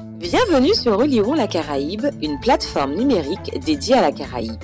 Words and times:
Bienvenue 0.00 0.74
sur 0.74 0.96
Relirons 0.96 1.34
la 1.34 1.48
Caraïbe, 1.48 2.06
une 2.22 2.38
plateforme 2.38 2.94
numérique 2.94 3.58
dédiée 3.64 3.96
à 3.96 4.00
la 4.00 4.12
Caraïbe. 4.12 4.62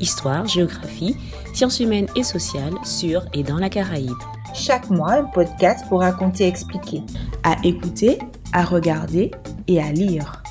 Histoire, 0.00 0.46
géographie, 0.46 1.16
sciences 1.54 1.78
humaines 1.78 2.08
et 2.16 2.24
sociales 2.24 2.74
sur 2.84 3.24
et 3.32 3.44
dans 3.44 3.58
la 3.58 3.70
Caraïbe. 3.70 4.18
Chaque 4.54 4.90
mois, 4.90 5.12
un 5.12 5.24
podcast 5.24 5.86
pour 5.88 6.00
raconter 6.00 6.44
et 6.44 6.48
expliquer. 6.48 7.02
À 7.44 7.56
écouter, 7.64 8.18
à 8.52 8.64
regarder 8.64 9.30
et 9.68 9.80
à 9.80 9.92
lire. 9.92 10.42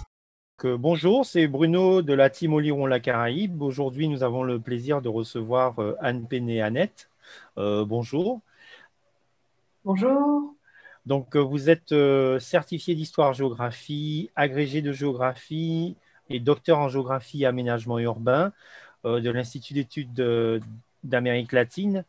bonjour, 0.64 1.26
c'est 1.26 1.48
Bruno 1.48 2.02
de 2.02 2.14
la 2.14 2.30
team 2.30 2.54
Oliron 2.54 2.86
la 2.86 3.02
Caraïbe. 3.02 3.62
Aujourd'hui, 3.62 4.08
nous 4.08 4.24
avons 4.24 4.44
le 4.44 4.60
plaisir 4.60 5.02
de 5.02 5.10
recevoir 5.10 5.80
euh, 5.80 5.98
Anne 6.00 6.26
Péné-Annette. 6.26 7.10
Euh, 7.58 7.84
bonjour. 7.84 8.40
Bonjour. 9.84 10.54
Donc, 11.06 11.36
euh, 11.36 11.40
vous 11.40 11.70
êtes 11.70 11.92
euh, 11.94 12.40
certifié 12.40 12.94
d'histoire-géographie, 12.96 14.30
agrégé 14.36 14.82
de 14.82 14.92
géographie 14.92 15.96
et 16.30 16.40
docteur 16.40 16.80
en 16.80 16.90
géographie 16.90 17.44
et 17.44 17.46
aménagement 17.46 17.98
urbain 18.00 18.54
euh, 19.06 19.20
de 19.20 19.32
l'Institut 19.32 19.74
d'études 19.74 20.62
d'Amérique 21.04 21.52
latine, 21.52 22.06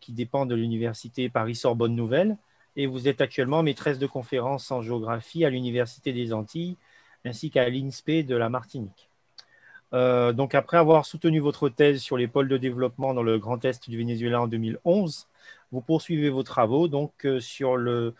qui 0.00 0.12
dépend 0.12 0.46
de 0.46 0.54
l'Université 0.54 1.28
Paris-Sorbonne 1.28 1.94
Nouvelle. 1.94 2.36
Et 2.76 2.86
vous 2.86 3.08
êtes 3.08 3.20
actuellement 3.20 3.62
maîtresse 3.62 3.98
de 3.98 4.06
conférences 4.06 4.70
en 4.70 4.80
géographie 4.80 5.44
à 5.44 5.50
l'Université 5.50 6.14
des 6.14 6.32
Antilles, 6.32 6.76
ainsi 7.26 7.50
qu'à 7.50 7.68
l'INSPE 7.68 8.26
de 8.26 8.36
la 8.36 8.48
Martinique. 8.48 9.08
donc, 9.92 10.54
après 10.54 10.78
avoir 10.78 11.04
soutenu 11.04 11.40
votre 11.40 11.68
thèse 11.68 12.00
sur 12.00 12.16
les 12.16 12.26
pôles 12.26 12.48
de 12.48 12.56
développement 12.56 13.12
dans 13.12 13.22
le 13.22 13.38
Grand 13.38 13.62
Est 13.66 13.90
du 13.90 13.98
Venezuela 13.98 14.40
en 14.42 14.46
2011, 14.46 15.26
vous 15.72 15.80
poursuivez 15.80 16.30
vos 16.30 16.42
travaux 16.42 16.88
donc 16.88 17.24
euh, 17.24 17.40
sur 17.40 17.76
le 17.76 18.14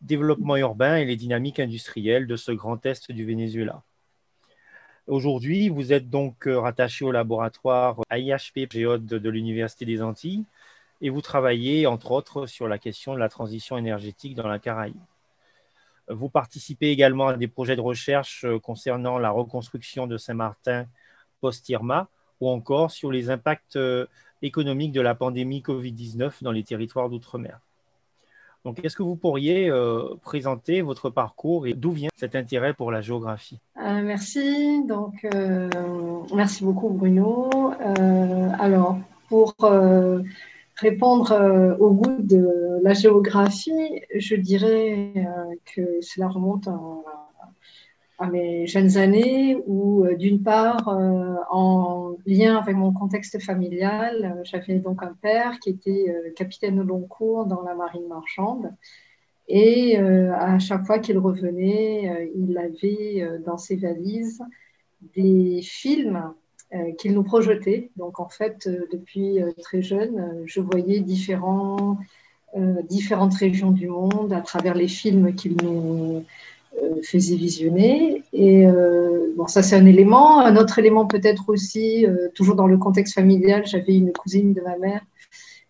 développement 0.00 0.56
urbain 0.56 0.96
et 0.96 1.04
les 1.04 1.16
dynamiques 1.16 1.60
industrielles 1.60 2.26
de 2.26 2.36
ce 2.36 2.52
grand 2.52 2.84
est 2.86 3.10
du 3.10 3.24
Venezuela. 3.24 3.82
Aujourd'hui, 5.08 5.68
vous 5.68 5.92
êtes 5.92 6.10
donc 6.10 6.46
euh, 6.46 6.60
rattaché 6.60 7.04
au 7.04 7.12
laboratoire 7.12 8.00
AIHP 8.10 8.70
Géode 8.70 9.06
de 9.06 9.30
l'Université 9.30 9.84
des 9.84 10.02
Antilles 10.02 10.44
et 11.00 11.10
vous 11.10 11.20
travaillez 11.20 11.86
entre 11.86 12.12
autres 12.12 12.46
sur 12.46 12.68
la 12.68 12.78
question 12.78 13.14
de 13.14 13.18
la 13.18 13.28
transition 13.28 13.76
énergétique 13.76 14.36
dans 14.36 14.46
la 14.46 14.60
Caraïbe. 14.60 15.00
Vous 16.08 16.28
participez 16.28 16.90
également 16.90 17.28
à 17.28 17.36
des 17.36 17.48
projets 17.48 17.76
de 17.76 17.80
recherche 17.80 18.44
euh, 18.44 18.60
concernant 18.60 19.18
la 19.18 19.30
reconstruction 19.30 20.06
de 20.06 20.18
Saint-Martin 20.18 20.86
post-Irma 21.40 22.08
ou 22.40 22.48
encore 22.48 22.92
sur 22.92 23.10
les 23.10 23.30
impacts 23.30 23.76
économique 24.42 24.92
de 24.92 25.00
la 25.00 25.14
pandémie 25.14 25.60
Covid-19 25.60 26.42
dans 26.42 26.52
les 26.52 26.62
territoires 26.62 27.08
d'outre-mer. 27.08 27.60
Donc, 28.64 28.84
est-ce 28.84 28.94
que 28.94 29.02
vous 29.02 29.16
pourriez 29.16 29.68
euh, 29.68 30.14
présenter 30.22 30.82
votre 30.82 31.10
parcours 31.10 31.66
et 31.66 31.74
d'où 31.74 31.90
vient 31.90 32.10
cet 32.16 32.36
intérêt 32.36 32.74
pour 32.74 32.92
la 32.92 33.00
géographie? 33.00 33.58
Euh, 33.78 34.02
Merci. 34.02 34.84
Donc, 34.86 35.26
euh, 35.34 35.68
merci 36.32 36.64
beaucoup, 36.64 36.90
Bruno. 36.90 37.50
alors, 38.60 38.98
pour 39.28 39.54
répondre 40.76 41.76
au 41.80 41.90
goût 41.90 42.16
de 42.20 42.78
la 42.82 42.92
géographie, 42.92 44.02
je 44.14 44.36
dirais 44.36 45.12
que 45.74 46.00
cela 46.00 46.28
remonte 46.28 46.68
à 46.68 46.78
mes 48.30 48.66
jeunes 48.66 48.96
années 48.96 49.56
où, 49.66 50.04
euh, 50.04 50.16
d'une 50.16 50.42
part, 50.42 50.88
euh, 50.88 51.36
en 51.50 52.16
lien 52.26 52.56
avec 52.56 52.76
mon 52.76 52.92
contexte 52.92 53.40
familial, 53.40 54.36
euh, 54.36 54.42
j'avais 54.44 54.78
donc 54.78 55.02
un 55.02 55.14
père 55.20 55.58
qui 55.60 55.70
était 55.70 56.14
capitaine 56.36 56.80
au 56.80 56.84
long 56.84 57.02
cours 57.02 57.46
dans 57.46 57.62
la 57.62 57.74
marine 57.74 58.06
marchande. 58.08 58.72
Et 59.48 59.98
à 59.98 60.58
chaque 60.60 60.86
fois 60.86 60.98
qu'il 60.98 61.18
revenait, 61.18 62.30
il 62.36 62.56
avait 62.56 63.26
dans 63.44 63.58
ses 63.58 63.76
valises 63.76 64.40
des 65.14 65.60
films 65.62 66.32
qu'il 66.96 67.12
nous 67.12 67.24
projetait. 67.24 67.90
Donc 67.96 68.20
en 68.20 68.28
fait, 68.28 68.68
depuis 68.92 69.40
très 69.60 69.82
jeune, 69.82 70.44
je 70.46 70.60
voyais 70.60 71.00
différents, 71.00 71.98
différentes 72.88 73.34
régions 73.34 73.72
du 73.72 73.88
monde 73.88 74.32
à 74.32 74.40
travers 74.40 74.74
les 74.74 74.88
films 74.88 75.34
qu'il 75.34 75.56
nous 75.62 76.24
faisait 77.02 77.36
visionner. 77.36 78.22
Et 78.32 78.66
euh, 78.66 79.32
bon, 79.36 79.46
ça 79.46 79.62
c'est 79.62 79.76
un 79.76 79.86
élément. 79.86 80.40
Un 80.40 80.56
autre 80.56 80.78
élément 80.78 81.06
peut-être 81.06 81.48
aussi, 81.48 82.06
euh, 82.06 82.28
toujours 82.34 82.56
dans 82.56 82.66
le 82.66 82.78
contexte 82.78 83.14
familial, 83.14 83.66
j'avais 83.66 83.94
une 83.94 84.12
cousine 84.12 84.52
de 84.52 84.60
ma 84.60 84.76
mère 84.78 85.02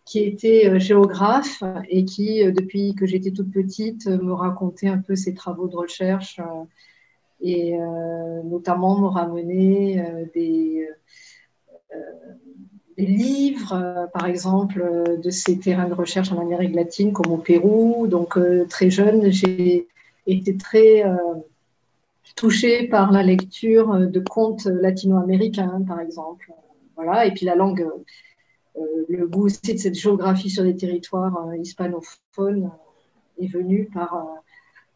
qui 0.04 0.24
était 0.24 0.78
géographe 0.78 1.62
et 1.88 2.04
qui, 2.04 2.44
depuis 2.52 2.94
que 2.94 3.06
j'étais 3.06 3.30
toute 3.30 3.50
petite, 3.50 4.06
me 4.06 4.32
racontait 4.32 4.88
un 4.88 4.98
peu 4.98 5.16
ses 5.16 5.32
travaux 5.32 5.68
de 5.68 5.76
recherche 5.76 6.38
et 7.40 7.78
notamment 8.44 8.98
me 8.98 9.06
ramenait 9.06 10.28
des, 10.34 10.86
des 12.98 13.06
livres, 13.06 14.10
par 14.12 14.26
exemple, 14.26 15.18
de 15.22 15.30
ces 15.30 15.58
terrains 15.58 15.88
de 15.88 15.94
recherche 15.94 16.30
en 16.30 16.40
Amérique 16.40 16.74
latine, 16.74 17.14
comme 17.14 17.32
au 17.32 17.38
Pérou. 17.38 18.06
Donc, 18.06 18.38
très 18.68 18.90
jeune, 18.90 19.30
j'ai 19.30 19.86
était 20.26 20.56
très 20.56 21.04
euh, 21.04 21.16
touché 22.36 22.88
par 22.88 23.12
la 23.12 23.22
lecture 23.22 23.98
de 23.98 24.20
contes 24.20 24.66
latino-américains, 24.66 25.82
par 25.86 26.00
exemple. 26.00 26.52
Voilà. 26.96 27.26
Et 27.26 27.32
puis 27.32 27.46
la 27.46 27.54
langue, 27.54 27.88
euh, 28.76 28.80
le 29.08 29.26
goût 29.26 29.46
aussi 29.46 29.74
de 29.74 29.78
cette 29.78 29.94
géographie 29.94 30.50
sur 30.50 30.62
des 30.62 30.76
territoires 30.76 31.48
euh, 31.48 31.56
hispanophones 31.56 32.70
est 33.40 33.46
venu 33.46 33.88
par 33.92 34.26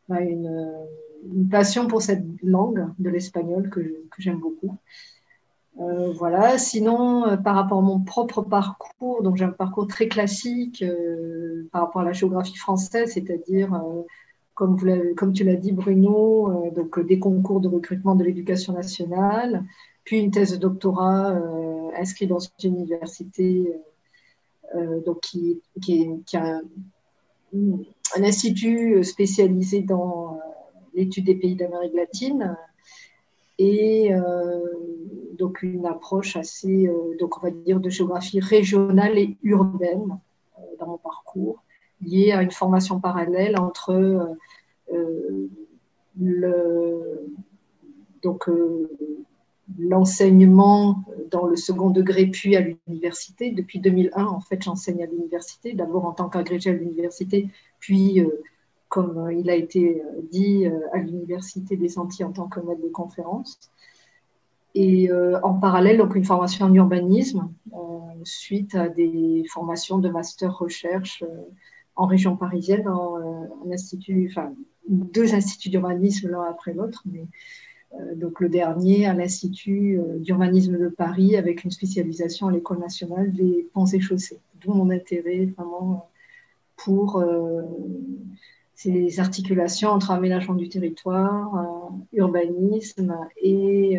bah, 0.09 0.20
une, 0.20 0.62
passion 1.50 1.88
pour 1.88 2.03
cette 2.03 2.25
langue 2.42 2.86
de 2.98 3.10
l'espagnol 3.10 3.69
que, 3.70 3.81
j'aime 4.19 4.38
beaucoup. 4.38 4.76
voilà. 5.76 6.56
Sinon, 6.59 7.36
par 7.42 7.56
rapport 7.56 7.78
à 7.78 7.82
mon 7.82 8.00
propre 8.00 8.42
parcours, 8.42 9.22
donc 9.22 9.36
j'ai 9.36 9.44
un 9.44 9.50
parcours 9.50 9.88
très 9.88 10.06
classique 10.06 10.84
par 11.72 11.82
rapport 11.82 12.03
à 12.03 12.04
la 12.04 12.12
géographie 12.12 12.56
française, 12.56 13.12
c'est-à-dire 13.15 13.72
comme, 14.56 15.32
tu 15.34 15.44
l'as 15.44 15.54
dit 15.54 15.72
Bruno, 15.72 16.50
euh, 16.50 16.70
donc 16.70 16.98
euh, 16.98 17.04
des 17.04 17.18
concours 17.18 17.60
de 17.60 17.68
recrutement 17.68 18.14
de 18.16 18.24
l'éducation 18.24 18.72
nationale, 18.72 19.64
puis 20.02 20.18
une 20.18 20.30
thèse 20.30 20.52
de 20.52 20.56
doctorat 20.56 21.32
euh, 21.32 21.90
inscrite 21.96 22.30
dans 22.30 22.38
une 22.64 22.74
université 22.74 23.72
donc 25.06 25.20
qui, 25.20 25.62
qui, 25.80 26.18
a 26.34 26.60
un, 27.54 28.22
institut 28.22 29.02
spécialisé 29.04 29.80
dans 29.80 30.40
l'étude 30.92 31.24
des 31.26 31.36
pays 31.36 31.54
d'Amérique 31.54 31.94
latine. 31.94 32.56
Et 33.58 34.10
donc 35.38 35.62
une 35.62 35.86
approche 35.86 36.36
assez, 36.36 36.90
donc 37.20 37.38
on 37.38 37.42
va 37.42 37.50
dire, 37.50 37.78
de 37.78 37.88
géographie 37.88 38.40
régionale 38.40 39.16
et 39.18 39.36
urbaine 39.44 40.18
dans 40.80 40.88
mon 40.88 40.98
parcours 40.98 41.62
lié 42.06 42.32
à 42.32 42.42
une 42.42 42.50
formation 42.50 43.00
parallèle 43.00 43.58
entre 43.58 43.90
euh, 43.90 44.24
euh, 44.92 45.48
euh, 48.48 48.88
l'enseignement 49.78 51.04
dans 51.30 51.46
le 51.46 51.56
second 51.56 51.90
degré 51.90 52.26
puis 52.26 52.56
à 52.56 52.60
l'université. 52.60 53.50
Depuis 53.50 53.80
2001, 53.80 54.24
en 54.24 54.40
fait, 54.40 54.62
j'enseigne 54.62 55.02
à 55.02 55.06
l'université, 55.06 55.74
d'abord 55.74 56.06
en 56.06 56.12
tant 56.12 56.28
qu'agrégé 56.28 56.70
à 56.70 56.72
l'université, 56.72 57.48
puis, 57.80 58.22
comme 58.88 59.30
il 59.32 59.50
a 59.50 59.56
été 59.56 60.02
dit, 60.30 60.66
à 60.92 60.98
l'université 60.98 61.76
des 61.76 61.98
Antilles 61.98 62.24
en 62.24 62.32
tant 62.32 62.46
que 62.46 62.60
maître 62.60 62.80
de 62.80 62.88
conférence. 62.88 63.58
Et 64.74 65.10
en 65.42 65.54
parallèle, 65.54 65.98
donc 65.98 66.14
une 66.14 66.24
formation 66.24 66.66
en 66.66 66.74
urbanisme, 66.74 67.50
suite 68.24 68.74
à 68.76 68.88
des 68.88 69.44
formations 69.50 69.98
de 69.98 70.08
master 70.08 70.56
recherche 70.56 71.24
en 71.96 72.06
région 72.06 72.36
parisienne, 72.36 72.82
dans 72.82 73.16
euh, 73.16 73.46
un 73.66 73.72
institut, 73.72 74.28
enfin, 74.30 74.53
deux 74.88 75.34
instituts 75.34 75.71
d'urbanisme 75.71 76.28
l'un 76.28 76.42
après 76.42 76.74
l'autre, 76.74 77.03
mais 77.06 77.26
euh, 77.94 78.15
donc 78.15 78.41
le 78.41 78.48
dernier 78.48 79.06
à 79.06 79.15
l'Institut 79.15 79.98
euh, 79.98 80.18
d'urbanisme 80.18 80.78
de 80.78 80.88
Paris 80.88 81.36
avec 81.36 81.65
une 81.65 81.71
spécialisation 81.71 82.48
à 82.48 82.53
l'École 82.53 82.78
nationale 82.78 83.32
des 83.32 83.68
ponts 83.72 83.86
et 83.86 84.00
chaussées. 84.00 84.41
D'où 84.60 84.74
mon 84.74 84.91
intérêt 84.91 85.47
vraiment 85.56 86.09
pour 86.76 87.24
ces 88.74 89.18
articulations 89.18 89.88
entre 89.88 90.10
aménagement 90.10 90.54
du 90.54 90.68
territoire, 90.68 91.91
urbanisme 92.12 93.16
et 93.42 93.98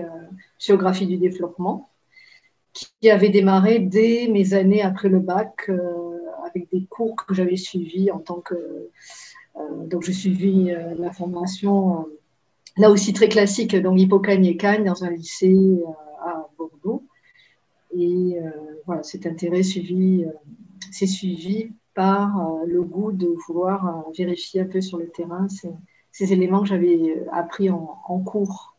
géographie 0.60 1.08
du 1.08 1.18
développement, 1.18 1.90
qui 2.74 3.10
avait 3.10 3.30
démarré 3.30 3.80
dès 3.80 4.28
mes 4.28 4.54
années 4.54 4.84
après 4.84 5.10
le 5.10 5.20
bac 5.20 5.72
avec 6.48 6.70
des 6.72 6.86
cours 6.86 7.16
que 7.16 7.34
j'avais 7.34 7.58
suivis 7.58 8.12
en 8.12 8.20
tant 8.20 8.42
que. 8.42 8.56
Euh, 8.56 9.86
donc, 9.88 10.04
j'ai 10.04 10.14
suivi 10.14 10.72
euh, 10.72 10.96
la 10.98 11.12
formation, 11.12 12.02
euh, 12.02 12.04
là 12.78 12.92
aussi 12.92 13.14
très 13.14 13.30
classique, 13.30 13.76
donc 13.76 14.00
Hippocagne 14.00 14.46
et 14.46 14.58
Cagne, 14.58 14.86
dans 14.86 15.04
un 15.04 15.12
lycée 15.12 15.82
à 16.22 16.48
Bordeaux. 16.58 17.04
Et 17.96 18.38
voilà, 18.86 19.02
cet 19.02 19.26
intérêt 19.26 19.64
suivi, 19.64 20.26
c'est 20.92 21.08
suivi 21.08 21.72
par 21.96 22.62
le 22.68 22.84
goût 22.84 23.12
de 23.12 23.28
vouloir 23.48 24.06
vérifier 24.16 24.62
un 24.62 24.66
peu 24.66 24.82
sur 24.82 25.00
le 25.00 25.08
terrain 25.08 25.48
ces, 25.48 25.70
ces 26.12 26.34
éléments 26.34 26.62
que 26.62 26.68
j'avais 26.68 27.24
appris 27.32 27.72
en 27.72 28.20
cours. 28.20 28.76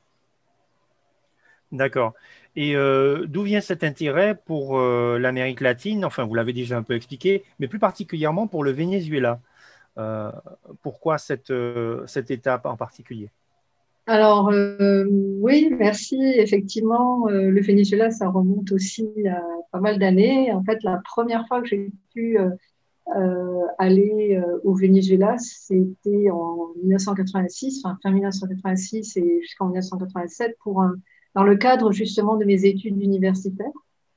D'accord. 1.72 2.14
Et 2.56 2.74
euh, 2.74 3.26
d'où 3.26 3.42
vient 3.42 3.60
cet 3.60 3.84
intérêt 3.84 4.34
pour 4.34 4.78
euh, 4.78 5.18
l'Amérique 5.18 5.60
latine? 5.60 6.04
Enfin, 6.04 6.24
vous 6.24 6.34
l'avez 6.34 6.52
déjà 6.52 6.76
un 6.76 6.82
peu 6.82 6.94
expliqué, 6.94 7.44
mais 7.58 7.68
plus 7.68 7.78
particulièrement 7.78 8.46
pour 8.46 8.64
le 8.64 8.72
Venezuela. 8.72 9.40
Euh, 9.96 10.30
pourquoi 10.82 11.18
cette, 11.18 11.52
cette 12.06 12.30
étape 12.30 12.66
en 12.66 12.76
particulier? 12.76 13.30
Alors, 14.06 14.50
oui, 14.50 15.70
merci. 15.78 16.18
Effectivement, 16.36 17.26
le 17.28 17.60
Venezuela, 17.60 18.10
ça 18.10 18.28
remonte 18.28 18.72
aussi 18.72 19.06
à 19.28 19.42
pas 19.70 19.80
mal 19.80 19.98
d'années. 19.98 20.50
En 20.52 20.62
fait, 20.62 20.82
la 20.82 21.00
première 21.04 21.46
fois 21.46 21.60
que 21.60 21.68
j'ai 21.68 21.90
pu 22.14 22.38
aller 23.78 24.40
au 24.64 24.74
Venezuela, 24.74 25.36
c'était 25.36 26.30
en 26.30 26.68
1986, 26.82 27.82
enfin, 27.84 27.98
fin 28.02 28.12
1986 28.12 29.16
et 29.18 29.40
jusqu'en 29.42 29.66
1987 29.66 30.56
pour 30.62 30.80
un 30.80 30.94
dans 31.34 31.44
le 31.44 31.56
cadre 31.56 31.92
justement 31.92 32.36
de 32.36 32.44
mes 32.44 32.64
études 32.64 33.00
universitaires, 33.00 33.66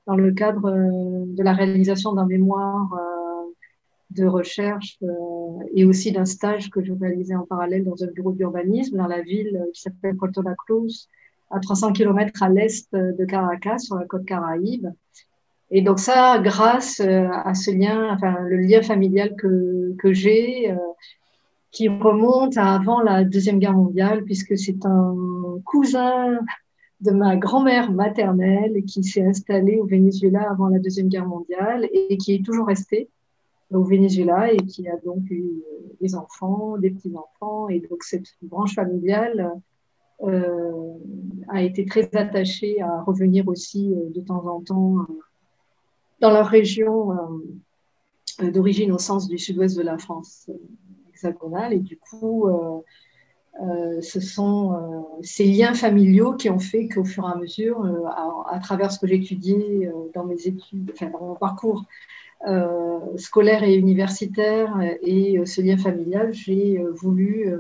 dans 0.08 0.16
le 0.16 0.32
cadre 0.32 0.66
euh, 0.66 1.26
de 1.26 1.44
la 1.44 1.54
réalisation 1.54 2.14
d'un 2.14 2.26
mémoire 2.26 2.94
euh, 2.94 3.52
de 4.12 4.26
recherche 4.26 4.98
euh, 5.04 5.08
et 5.74 5.86
aussi 5.86 6.12
d'un 6.12 6.26
stage 6.26 6.70
que 6.70 6.84
je 6.84 6.94
réalisais 6.94 7.36
en 7.36 7.46
parallèle 7.46 7.86
dans 7.86 8.04
un 8.04 8.08
bureau 8.08 8.32
d'urbanisme 8.32 8.98
dans 8.98 9.08
la 9.08 9.22
ville 9.22 9.64
qui 9.74 9.82
s'appelle 9.82 10.18
Puerto 10.18 10.42
La 10.42 10.56
Cruz, 10.56 11.08
à 11.50 11.60
300 11.60 11.94
km 11.94 12.44
à 12.44 12.50
l'est 12.50 12.94
de 12.94 13.26
Caracas, 13.26 13.80
sur 13.80 13.96
la 13.96 14.06
côte 14.06 14.26
caraïbe. 14.26 14.88
Et 15.70 15.82
donc 15.82 16.00
ça, 16.00 16.40
grâce 16.40 17.00
à 17.00 17.54
ce 17.54 17.72
lien, 17.72 18.14
enfin 18.14 18.40
le 18.42 18.58
lien 18.58 18.82
familial 18.82 19.36
que, 19.36 19.94
que 19.98 20.14
j'ai, 20.14 20.74
qui 21.72 21.88
remonte 21.88 22.58
à 22.58 22.74
avant 22.74 23.02
la 23.02 23.24
Deuxième 23.24 23.60
Guerre 23.60 23.74
mondiale, 23.74 24.24
puisque 24.24 24.58
c'est 24.58 24.86
un 24.86 25.16
cousin 25.66 26.40
de 27.02 27.12
ma 27.12 27.36
grand-mère 27.36 27.92
maternelle 27.92 28.84
qui 28.86 29.04
s'est 29.04 29.26
installée 29.26 29.80
au 29.80 29.86
Venezuela 29.86 30.50
avant 30.50 30.68
la 30.68 30.80
Deuxième 30.80 31.08
Guerre 31.08 31.28
mondiale 31.28 31.90
et 31.92 32.18
qui 32.18 32.36
est 32.36 32.46
toujours 32.46 32.68
restée 32.68 33.10
au 33.72 33.84
Venezuela 33.84 34.54
et 34.54 34.58
qui 34.58 34.88
a 34.88 34.98
donc 34.98 35.24
eu 35.30 35.64
des 36.00 36.16
enfants, 36.16 36.78
des 36.78 36.92
petits-enfants. 36.92 37.70
Et 37.70 37.80
donc 37.80 38.04
cette 38.04 38.28
branche 38.42 38.76
familiale 38.76 39.52
euh, 40.24 40.94
a 41.50 41.64
été 41.64 41.86
très 41.86 42.10
attachée 42.16 42.80
à 42.82 43.02
revenir 43.02 43.48
aussi 43.48 43.92
euh, 43.94 44.10
de 44.14 44.22
temps 44.22 44.46
en 44.46 44.62
temps 44.62 45.00
euh, 45.00 45.20
dans 46.20 46.30
leur 46.30 46.48
région 46.48 47.10
d'origine 48.40 48.92
au 48.92 49.00
sens 49.00 49.28
du 49.28 49.40
sud-ouest 49.40 49.76
de 49.76 49.82
la 49.82 49.98
France 49.98 50.52
hexagonale. 51.10 51.74
Et 51.74 51.80
du 51.80 51.98
coup, 51.98 52.48
euh, 53.60 54.02
ce 54.02 54.20
sont 54.20 54.74
euh, 54.74 55.02
ces 55.22 55.46
liens 55.46 55.74
familiaux 55.74 56.34
qui 56.34 56.50
ont 56.50 56.60
fait 56.60 56.88
qu'au 56.88 57.04
fur 57.04 57.28
et 57.28 57.32
à 57.32 57.36
mesure, 57.36 57.84
euh, 57.84 58.06
à, 58.48 58.60
travers 58.60 58.92
ce 58.92 59.00
que 59.00 59.12
étudié 59.12 59.90
dans 60.14 60.26
mes 60.26 60.48
études, 60.48 60.92
enfin 60.94 61.10
dans 61.10 61.20
mon 61.20 61.36
parcours 61.36 61.86
scolaire 63.18 63.64
et 63.64 63.76
universitaire 63.76 64.76
et 65.04 65.46
ce 65.46 65.62
lien 65.62 65.78
familial, 65.78 66.34
j'ai 66.34 66.84
voulu 66.96 67.54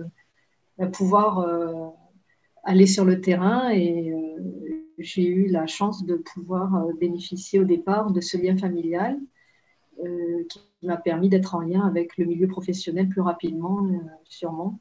pouvoir 0.91 1.93
aller 2.63 2.87
sur 2.87 3.05
le 3.05 3.21
terrain 3.21 3.69
et 3.71 4.11
j'ai 4.97 5.27
eu 5.27 5.47
la 5.49 5.67
chance 5.67 6.03
de 6.03 6.15
pouvoir 6.15 6.87
bénéficier 6.99 7.59
au 7.59 7.63
départ 7.63 8.11
de 8.11 8.21
ce 8.21 8.37
lien 8.37 8.57
familial 8.57 9.19
qui 10.49 10.61
m'a 10.81 10.97
permis 10.97 11.29
d'être 11.29 11.53
en 11.53 11.61
lien 11.61 11.81
avec 11.81 12.17
le 12.17 12.25
milieu 12.25 12.47
professionnel 12.47 13.07
plus 13.07 13.21
rapidement, 13.21 13.87
sûrement. 14.23 14.79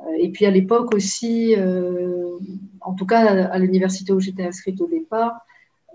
Euh, 0.00 0.16
et 0.18 0.30
puis 0.30 0.46
à 0.46 0.50
l'époque 0.50 0.94
aussi, 0.94 1.54
euh, 1.56 2.38
en 2.80 2.94
tout 2.94 3.06
cas 3.06 3.46
à 3.46 3.58
l'université 3.58 4.12
où 4.12 4.20
j'étais 4.20 4.44
inscrite 4.44 4.80
au 4.80 4.86
départ, 4.86 5.40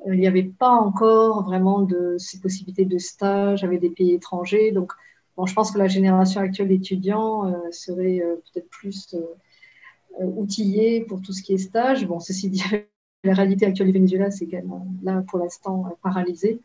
euh, 0.08 0.16
il 0.16 0.20
n'y 0.20 0.28
avait 0.28 0.44
pas 0.44 0.72
encore 0.72 1.44
vraiment 1.44 1.82
de 1.82 2.16
ces 2.18 2.40
possibilités 2.40 2.86
de 2.86 2.98
stage 2.98 3.64
avec 3.64 3.82
des 3.82 3.90
pays 3.90 4.14
étrangers. 4.14 4.72
Donc, 4.72 4.94
bon, 5.36 5.46
je 5.46 5.54
pense 5.54 5.72
que 5.72 5.78
la 5.78 5.88
génération 5.88 6.42
actuelle 6.42 6.70
d'étudiants 6.70 7.54
serait 7.72 8.22
peut-être 8.54 8.70
plus 8.70 9.16
outillée 10.20 11.02
pour 11.02 11.22
tout 11.22 11.34
ce 11.34 11.42
qui 11.42 11.54
est 11.54 11.58
stage. 11.58 12.08
Bon, 12.08 12.20
ceci 12.20 12.50
dit, 12.50 12.64
la 13.24 13.34
réalité 13.34 13.66
actuelle 13.66 13.88
du 13.88 13.94
Venezuela, 13.94 14.32
c'est 14.32 14.48
quand 14.48 14.58
même 14.58 14.98
là 15.04 15.24
pour 15.28 15.40
l'instant 15.40 15.98
paralysé. 16.02 16.60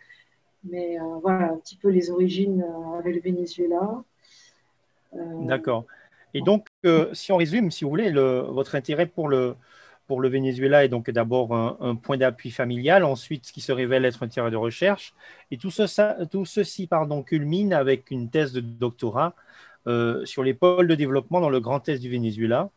Mais 0.65 0.97
voilà 1.23 1.53
un 1.53 1.57
petit 1.57 1.77
peu 1.77 1.89
les 1.89 2.11
origines 2.11 2.65
avec 2.99 3.17
le 3.17 3.21
Venezuela. 3.21 4.03
D'accord. 5.13 5.85
Et 6.33 6.41
donc, 6.41 6.67
euh, 6.85 7.13
si 7.13 7.33
on 7.33 7.37
résume, 7.37 7.71
si 7.71 7.85
vous 7.85 7.91
voulez, 7.91 8.11
votre 8.13 8.75
intérêt 8.75 9.07
pour 9.07 9.29
le, 9.29 9.57
Venezuela 10.09 10.85
est 10.85 10.89
donc 10.89 11.11
d'abord 11.11 11.55
un, 11.55 11.97
point 11.97 12.17
d'appui 12.17 12.51
familial, 12.51 13.05
ensuite 13.05 13.47
ce 13.47 13.53
qui 13.53 13.61
se 13.61 13.73
révèle 13.73 14.05
être 14.05 14.23
un 14.23 14.27
intérêt 14.27 14.51
de 14.51 14.57
recherche, 14.57 15.15
et 15.51 15.59
tout, 15.59 15.71
tout 16.31 16.45
ceci 16.45 16.89
culmine 17.27 17.73
avec 17.73 18.11
une 18.11 18.31
thèse 18.31 18.53
de 18.53 18.61
doctorat 18.61 19.35
euh, 19.87 20.25
sur 20.25 20.43
les 20.43 20.55
pôles 20.55 20.89
de 20.89 20.95
développement 20.95 21.41
dans 21.41 21.51
le 21.51 21.61
Grand 21.61 21.89
Est 21.89 21.99
du 21.99 22.11
Venezuela. 22.11 22.71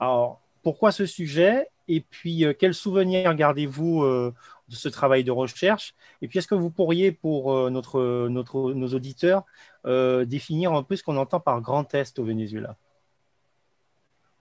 Alors, 0.00 0.40
pourquoi 0.62 0.92
ce 0.92 1.06
sujet? 1.06 1.68
Et 1.88 2.00
puis, 2.00 2.44
euh, 2.44 2.52
quels 2.58 2.74
souvenirs 2.74 3.34
gardez-vous 3.34 4.04
de 4.04 4.74
ce 4.74 4.88
travail 4.88 5.24
de 5.24 5.30
recherche? 5.30 5.94
Et 6.20 6.28
puis, 6.28 6.38
est-ce 6.38 6.48
que 6.48 6.54
vous 6.54 6.70
pourriez, 6.70 7.12
pour 7.12 7.70
notre, 7.70 8.28
notre, 8.28 8.72
nos 8.72 8.88
auditeurs, 8.88 9.44
définir 9.84 10.72
un 10.72 10.82
peu 10.82 10.96
ce 10.96 11.02
qu'on 11.02 11.16
entend 11.16 11.40
par 11.40 11.60
Grand 11.60 11.94
Est 11.94 12.18
au 12.18 12.24
Venezuela? 12.24 12.76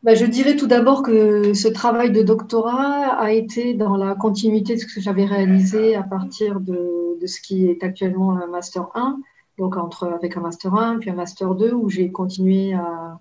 Bah, 0.03 0.15
je 0.15 0.25
dirais 0.25 0.55
tout 0.55 0.67
d'abord 0.67 1.03
que 1.03 1.53
ce 1.53 1.67
travail 1.67 2.11
de 2.11 2.21
doctorat 2.21 3.19
a 3.19 3.31
été 3.31 3.73
dans 3.73 3.97
la 3.97 4.15
continuité 4.15 4.75
de 4.75 4.79
ce 4.79 4.85
que 4.85 4.99
j'avais 5.01 5.25
réalisé 5.25 5.95
à 5.95 6.03
partir 6.03 6.59
de, 6.59 7.17
ce 7.25 7.39
qui 7.39 7.67
est 7.67 7.83
actuellement 7.83 8.31
un 8.31 8.47
Master 8.47 8.89
1, 8.95 9.19
donc 9.57 9.75
avec 10.01 10.37
un 10.37 10.41
Master 10.41 10.73
1 10.73 10.99
puis 10.99 11.09
un 11.09 11.15
Master 11.15 11.53
2, 11.53 11.73
où 11.73 11.89
j'ai 11.89 12.11
continué 12.11 12.73
à, 12.73 13.19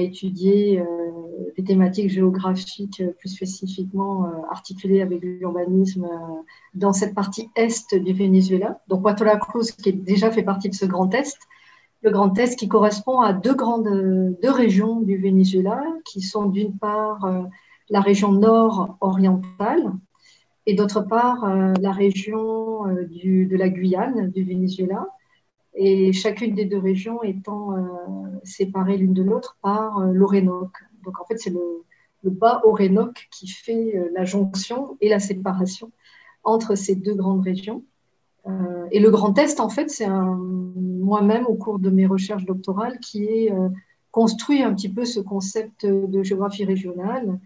étudier 0.00 0.80
euh, 0.80 1.12
des 1.56 1.64
thématiques 1.64 2.10
géographiques 2.10 3.00
euh, 3.00 3.12
plus 3.18 3.28
spécifiquement 3.28 4.26
euh, 4.26 4.28
articulées 4.50 5.02
avec 5.02 5.22
l'urbanisme 5.22 6.04
euh, 6.04 6.42
dans 6.74 6.92
cette 6.92 7.14
partie 7.14 7.50
est 7.56 7.94
du 7.94 8.12
Venezuela. 8.12 8.80
Donc 8.88 9.04
Huatula 9.04 9.36
Cruz, 9.36 9.72
qui 9.72 9.90
est 9.90 9.92
déjà 9.92 10.30
fait 10.30 10.42
partie 10.42 10.68
de 10.68 10.74
ce 10.74 10.86
Grand 10.86 11.12
Est, 11.14 11.38
le 12.02 12.10
Grand 12.10 12.36
Est 12.38 12.58
qui 12.58 12.68
correspond 12.68 13.20
à 13.20 13.32
deux 13.32 13.54
grandes 13.54 14.36
deux 14.42 14.50
régions 14.50 15.00
du 15.00 15.16
Venezuela, 15.18 15.82
qui 16.04 16.20
sont 16.20 16.46
d'une 16.46 16.76
part 16.76 17.24
euh, 17.24 17.42
la 17.90 18.00
région 18.00 18.32
nord-orientale 18.32 19.92
et 20.66 20.74
d'autre 20.74 21.00
part 21.00 21.44
euh, 21.44 21.72
la 21.80 21.92
région 21.92 22.88
euh, 22.88 23.06
de 23.06 23.56
la 23.56 23.68
Guyane 23.68 24.30
du 24.30 24.42
Venezuela, 24.42 25.06
et 25.74 26.12
chacune 26.12 26.54
des 26.54 26.66
deux 26.66 26.78
régions 26.78 27.22
étant 27.22 27.74
séparées 28.44 28.98
l'une 28.98 29.14
de 29.14 29.22
l'autre 29.22 29.56
par 29.62 30.00
l'Orénoque. 30.00 30.76
Donc 31.02 31.18
en 31.18 31.24
fait, 31.24 31.38
c'est 31.38 31.48
le, 31.48 31.82
le 32.22 32.30
bas 32.30 32.60
Orénoque 32.64 33.26
qui 33.30 33.48
fait 33.48 33.98
la 34.12 34.26
jonction 34.26 34.98
et 35.00 35.08
la 35.08 35.18
séparation 35.18 35.90
entre 36.44 36.74
ces 36.74 36.94
deux 36.94 37.14
grandes 37.14 37.42
régions. 37.42 37.84
Euh, 38.46 38.86
et 38.90 38.98
le 38.98 39.10
Grand 39.10 39.36
Est, 39.38 39.60
en 39.60 39.68
fait, 39.68 39.90
c'est 39.90 40.08
moi-même, 40.08 41.46
au 41.46 41.54
cours 41.54 41.78
de 41.78 41.90
mes 41.90 42.06
recherches 42.06 42.44
doctorales, 42.44 42.98
qui 43.00 43.24
ai 43.24 43.52
euh, 43.52 43.68
construit 44.10 44.62
un 44.62 44.74
petit 44.74 44.88
peu 44.88 45.04
ce 45.04 45.20
concept 45.20 45.86
de 45.86 46.22
géographie 46.22 46.64
régionale 46.64 47.38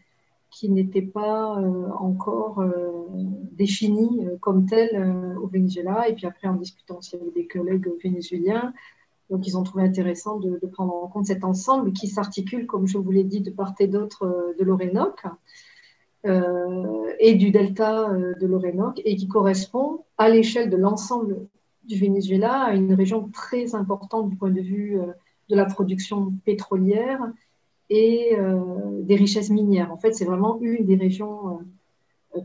qui 0.51 0.71
n'était 0.71 1.03
pas 1.03 1.59
euh, 1.59 1.89
encore 1.99 2.65
défini 3.53 4.27
comme 4.41 4.67
tel 4.67 5.35
au 5.43 5.47
Venezuela. 5.49 6.09
Et 6.09 6.15
puis 6.15 6.27
après, 6.27 6.49
en 6.49 6.55
discutant 6.55 6.99
aussi 6.99 7.17
avec 7.17 7.35
des 7.35 7.47
collègues 7.47 7.89
vénézuéliens, 8.03 8.73
donc 9.29 9.47
ils 9.47 9.59
ont 9.59 9.65
trouvé 9.65 9.85
intéressant 9.85 10.39
de, 10.39 10.59
de 10.63 10.67
prendre 10.67 10.95
en 10.95 11.09
compte 11.09 11.27
cet 11.27 11.45
ensemble 11.45 11.93
qui 11.93 12.07
s'articule, 12.07 12.67
comme 12.67 12.87
je 12.87 12.97
vous 12.97 13.11
l'ai 13.11 13.25
dit, 13.25 13.41
de 13.41 13.51
part 13.51 13.75
et 13.81 13.89
d'autre 13.89 14.55
de 14.59 14.65
l'Orénoque. 14.65 15.25
Euh, 16.27 17.13
et 17.21 17.35
du 17.35 17.51
delta 17.51 18.11
euh, 18.11 18.35
de 18.41 18.47
l'Orénoque 18.47 19.01
et 19.05 19.17
qui 19.17 19.29
correspond 19.29 20.05
à 20.19 20.29
l'échelle 20.29 20.71
de 20.71 20.77
l'ensemble 20.77 21.47
du 21.85 21.97
Venezuela 21.99 22.65
à 22.65 22.75
une 22.75 22.93
région 22.95 23.29
très 23.33 23.75
importante 23.75 24.29
du 24.29 24.37
point 24.37 24.51
de 24.51 24.61
vue 24.61 24.99
euh, 24.99 25.07
de 25.49 25.57
la 25.57 25.65
production 25.65 26.33
pétrolière 26.45 27.21
et 27.89 28.37
des 29.03 29.15
richesses 29.15 29.51
minières. 29.51 29.93
En 29.93 29.97
fait, 29.97 30.13
c'est 30.13 30.25
vraiment 30.25 30.59
une 30.61 30.85
des 30.85 30.97
régions 30.97 31.61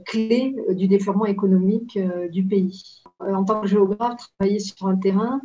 clés 0.05 0.55
du 0.69 0.88
développement 0.88 1.25
économique 1.25 1.97
du 2.29 2.43
pays. 2.43 3.01
En 3.19 3.43
tant 3.43 3.61
que 3.61 3.67
géographe, 3.67 4.21
travailler 4.38 4.59
sur 4.59 4.85
un 4.85 4.97
terrain 4.97 5.41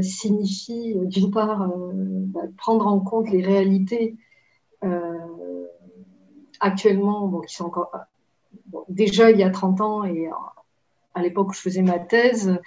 signifie 0.00 0.94
d'une 1.02 1.30
part 1.30 1.68
bah, 1.68 2.40
prendre 2.56 2.86
en 2.86 2.98
compte 2.98 3.30
les 3.30 3.42
réalités 3.42 4.16
actuellement, 6.60 7.26
bon, 7.26 7.40
qui 7.40 7.54
sont 7.54 7.66
encore. 7.66 7.90
déjà 8.88 9.30
il 9.30 9.38
y 9.38 9.42
a 9.42 9.50
30 9.50 9.80
ans 9.80 10.04
et 10.04 10.28
à 11.14 11.22
l'époque 11.22 11.50
où 11.50 11.52
je 11.52 11.60
faisais 11.60 11.82
ma 11.82 11.98
thèse, 11.98 12.58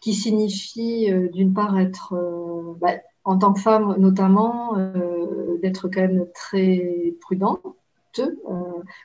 qui 0.00 0.14
signifie 0.14 1.10
euh, 1.10 1.28
d'une 1.30 1.52
part 1.52 1.78
être, 1.78 2.14
euh, 2.14 2.74
bah, 2.80 2.94
en 3.24 3.38
tant 3.38 3.52
que 3.52 3.60
femme 3.60 3.96
notamment, 3.98 4.78
euh, 4.78 5.58
d'être 5.62 5.88
quand 5.88 6.00
même 6.00 6.26
très 6.34 7.14
prudent. 7.20 7.58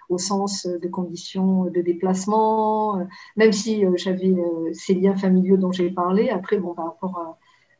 au 0.07 0.17
sens 0.17 0.65
de 0.67 0.87
conditions 0.87 1.65
de 1.65 1.81
déplacement, 1.81 3.05
même 3.35 3.51
si 3.51 3.83
j'avais 3.95 4.33
ces 4.71 4.93
liens 4.93 5.17
familiaux 5.17 5.57
dont 5.57 5.73
j'ai 5.73 5.89
parlé. 5.89 6.29
Après, 6.29 6.57
bon, 6.59 6.73
par 6.73 6.85
rapport 6.85 7.37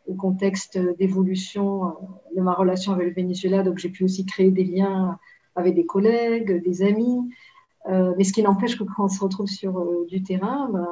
au 0.08 0.16
contexte 0.16 0.78
d'évolution 0.98 1.96
de 2.36 2.42
ma 2.42 2.54
relation 2.54 2.92
avec 2.92 3.08
le 3.08 3.14
Venezuela, 3.14 3.64
donc 3.64 3.78
j'ai 3.78 3.88
pu 3.88 4.04
aussi 4.04 4.26
créer 4.26 4.52
des 4.52 4.66
liens 4.66 5.20
avec 5.56 5.76
des 5.76 5.86
collègues, 5.86 6.64
des 6.64 6.82
amis. 6.82 7.30
mais 7.88 8.24
ce 8.24 8.34
qui 8.34 8.44
n'empêche 8.44 8.78
que 8.78 8.84
quand 8.84 9.06
on 9.06 9.08
se 9.10 9.24
retrouve 9.24 9.48
sur 9.48 10.06
du 10.08 10.24
terrain, 10.24 10.70
ben, 10.72 10.88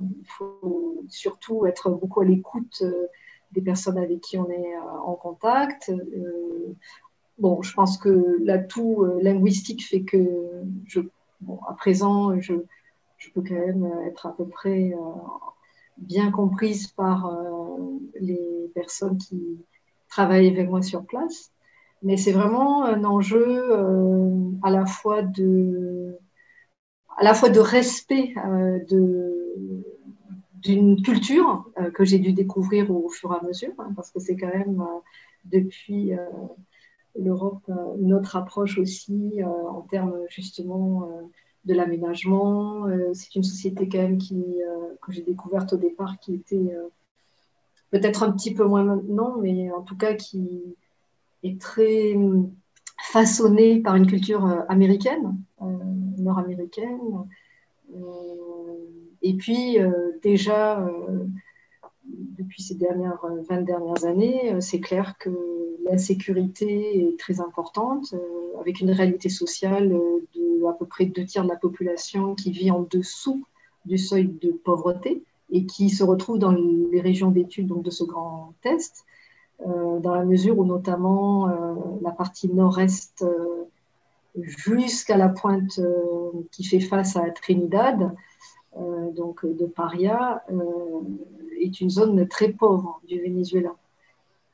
il 0.00 0.26
faut 0.26 1.04
surtout 1.08 1.66
être 1.66 1.90
beaucoup 1.90 2.20
à 2.20 2.24
l'écoute 2.24 2.82
euh, 2.82 3.06
des 3.52 3.60
personnes 3.60 3.98
avec 3.98 4.20
qui 4.20 4.38
on 4.38 4.50
est 4.50 4.76
euh, 4.76 4.98
en 5.04 5.14
contact. 5.14 5.90
Euh, 5.90 6.74
bon, 7.38 7.62
je 7.62 7.72
pense 7.74 7.98
que 7.98 8.38
l'atout 8.42 9.04
linguistique 9.20 9.84
fait 9.86 10.02
que, 10.02 10.62
à 11.68 11.74
présent, 11.74 12.38
je, 12.40 12.54
je, 13.18 13.30
peux 13.30 13.42
quand 13.42 13.54
même 13.54 13.90
être 14.06 14.26
à 14.26 14.36
peu 14.36 14.46
près 14.46 14.94
bien 15.98 16.30
comprise 16.30 16.88
par 16.88 17.30
les 18.20 18.70
personnes 18.74 19.18
qui 19.18 19.58
travaillent 20.08 20.48
avec 20.48 20.68
moi 20.68 20.82
sur 20.82 21.04
place. 21.04 21.52
Mais 22.04 22.16
c'est 22.16 22.32
vraiment 22.32 22.84
un 22.84 23.02
enjeu 23.04 23.72
à 24.62 24.70
la 24.70 24.86
fois 24.86 25.22
de 25.22 26.16
à 27.16 27.24
la 27.24 27.34
fois 27.34 27.48
de 27.48 27.60
respect 27.60 28.34
de, 28.88 29.34
d'une 30.64 31.02
culture 31.02 31.70
euh, 31.78 31.90
que 31.90 32.04
j'ai 32.04 32.18
dû 32.18 32.32
découvrir 32.32 32.90
au 32.90 33.08
fur 33.10 33.32
et 33.32 33.36
à 33.36 33.46
mesure, 33.46 33.74
hein, 33.78 33.92
parce 33.94 34.10
que 34.10 34.18
c'est 34.18 34.34
quand 34.34 34.52
même 34.52 34.80
euh, 34.80 35.00
depuis 35.44 36.14
euh, 36.14 36.26
l'Europe 37.16 37.70
une 38.00 38.14
autre 38.14 38.34
approche 38.34 38.78
aussi 38.78 39.40
en 39.44 39.82
termes 39.82 40.16
justement 40.28 41.08
de 41.64 41.72
l'aménagement. 41.72 42.88
c'est 43.12 43.36
une 43.36 43.44
société 43.44 43.88
quand 43.88 43.98
même 43.98 44.18
qui, 44.18 44.42
que 45.00 45.12
j'ai 45.12 45.22
découverte 45.22 45.72
au 45.74 45.76
départ 45.76 46.18
qui 46.18 46.34
était 46.34 46.76
peut-être 47.90 48.24
un 48.24 48.32
petit 48.32 48.52
peu 48.52 48.64
moins 48.64 48.82
maintenant, 48.82 49.36
mais 49.40 49.70
en 49.70 49.82
tout 49.82 49.96
cas 49.96 50.14
qui 50.14 50.74
est 51.44 51.60
très 51.60 52.14
façonnée 53.12 53.80
par 53.80 53.94
une 53.94 54.06
culture 54.06 54.44
américaine, 54.68 55.36
nord-américaine. 56.18 56.98
Et 59.24 59.32
puis, 59.32 59.80
euh, 59.80 59.90
déjà, 60.22 60.86
euh, 60.86 61.24
depuis 62.04 62.62
ces 62.62 62.74
dernières 62.74 63.24
20 63.48 63.62
dernières 63.62 64.04
années, 64.04 64.52
euh, 64.52 64.60
c'est 64.60 64.80
clair 64.80 65.16
que 65.18 65.30
l'insécurité 65.82 67.08
est 67.08 67.18
très 67.18 67.40
importante, 67.40 68.14
avec 68.60 68.80
une 68.80 68.90
réalité 68.90 69.30
sociale 69.30 69.88
de 69.88 70.66
à 70.66 70.72
peu 70.72 70.86
près 70.86 71.06
deux 71.06 71.24
tiers 71.24 71.44
de 71.44 71.48
la 71.48 71.56
population 71.56 72.34
qui 72.34 72.50
vit 72.50 72.70
en 72.70 72.86
dessous 72.90 73.44
du 73.84 73.98
seuil 73.98 74.28
de 74.40 74.50
pauvreté 74.50 75.22
et 75.50 75.66
qui 75.66 75.90
se 75.90 76.02
retrouve 76.02 76.38
dans 76.38 76.52
les 76.52 77.00
régions 77.02 77.30
d'études 77.30 77.68
de 77.68 77.90
ce 77.90 78.04
grand 78.04 78.54
test, 78.62 79.04
dans 79.60 80.14
la 80.14 80.24
mesure 80.24 80.58
où 80.58 80.64
notamment 80.64 81.48
la 82.02 82.10
partie 82.10 82.52
nord-est 82.52 83.24
jusqu'à 84.36 85.16
la 85.16 85.28
pointe 85.28 85.80
qui 86.50 86.64
fait 86.64 86.80
face 86.80 87.16
à 87.16 87.30
Trinidad 87.30 88.14
euh, 88.76 89.12
donc 89.12 89.46
de 89.46 89.66
Paria, 89.66 90.42
euh, 90.50 91.00
est 91.60 91.80
une 91.80 91.90
zone 91.90 92.26
très 92.26 92.48
pauvre 92.48 93.00
du 93.06 93.20
Venezuela. 93.20 93.74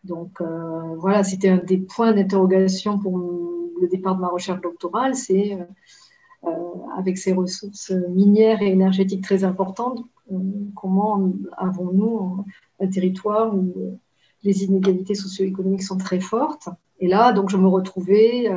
Donc 0.05 0.41
euh, 0.41 0.95
voilà, 0.97 1.25
c'était 1.25 1.49
un 1.49 1.57
des 1.57 1.79
points 1.79 2.13
d'interrogation 2.13 2.99
pour 2.99 3.19
le 3.19 3.89
départ 3.89 4.17
de 4.17 4.21
ma 4.21 4.29
recherche 4.29 4.61
doctorale, 4.61 5.15
c'est 5.15 5.59
avec 6.97 7.19
ces 7.19 7.33
ressources 7.33 7.91
minières 7.91 8.63
et 8.63 8.71
énergétiques 8.71 9.23
très 9.23 9.45
importantes, 9.45 10.03
comment 10.75 11.33
avons-nous 11.57 12.45
un 12.79 12.87
territoire 12.87 13.55
où 13.55 13.99
les 14.43 14.65
inégalités 14.65 15.15
socio-économiques 15.15 15.83
sont 15.83 15.99
très 15.99 16.21
fortes. 16.21 16.69
Et 16.99 17.09
là, 17.09 17.33
donc, 17.33 17.51
je 17.51 17.57
me 17.57 17.69
retrouvais 17.69 18.51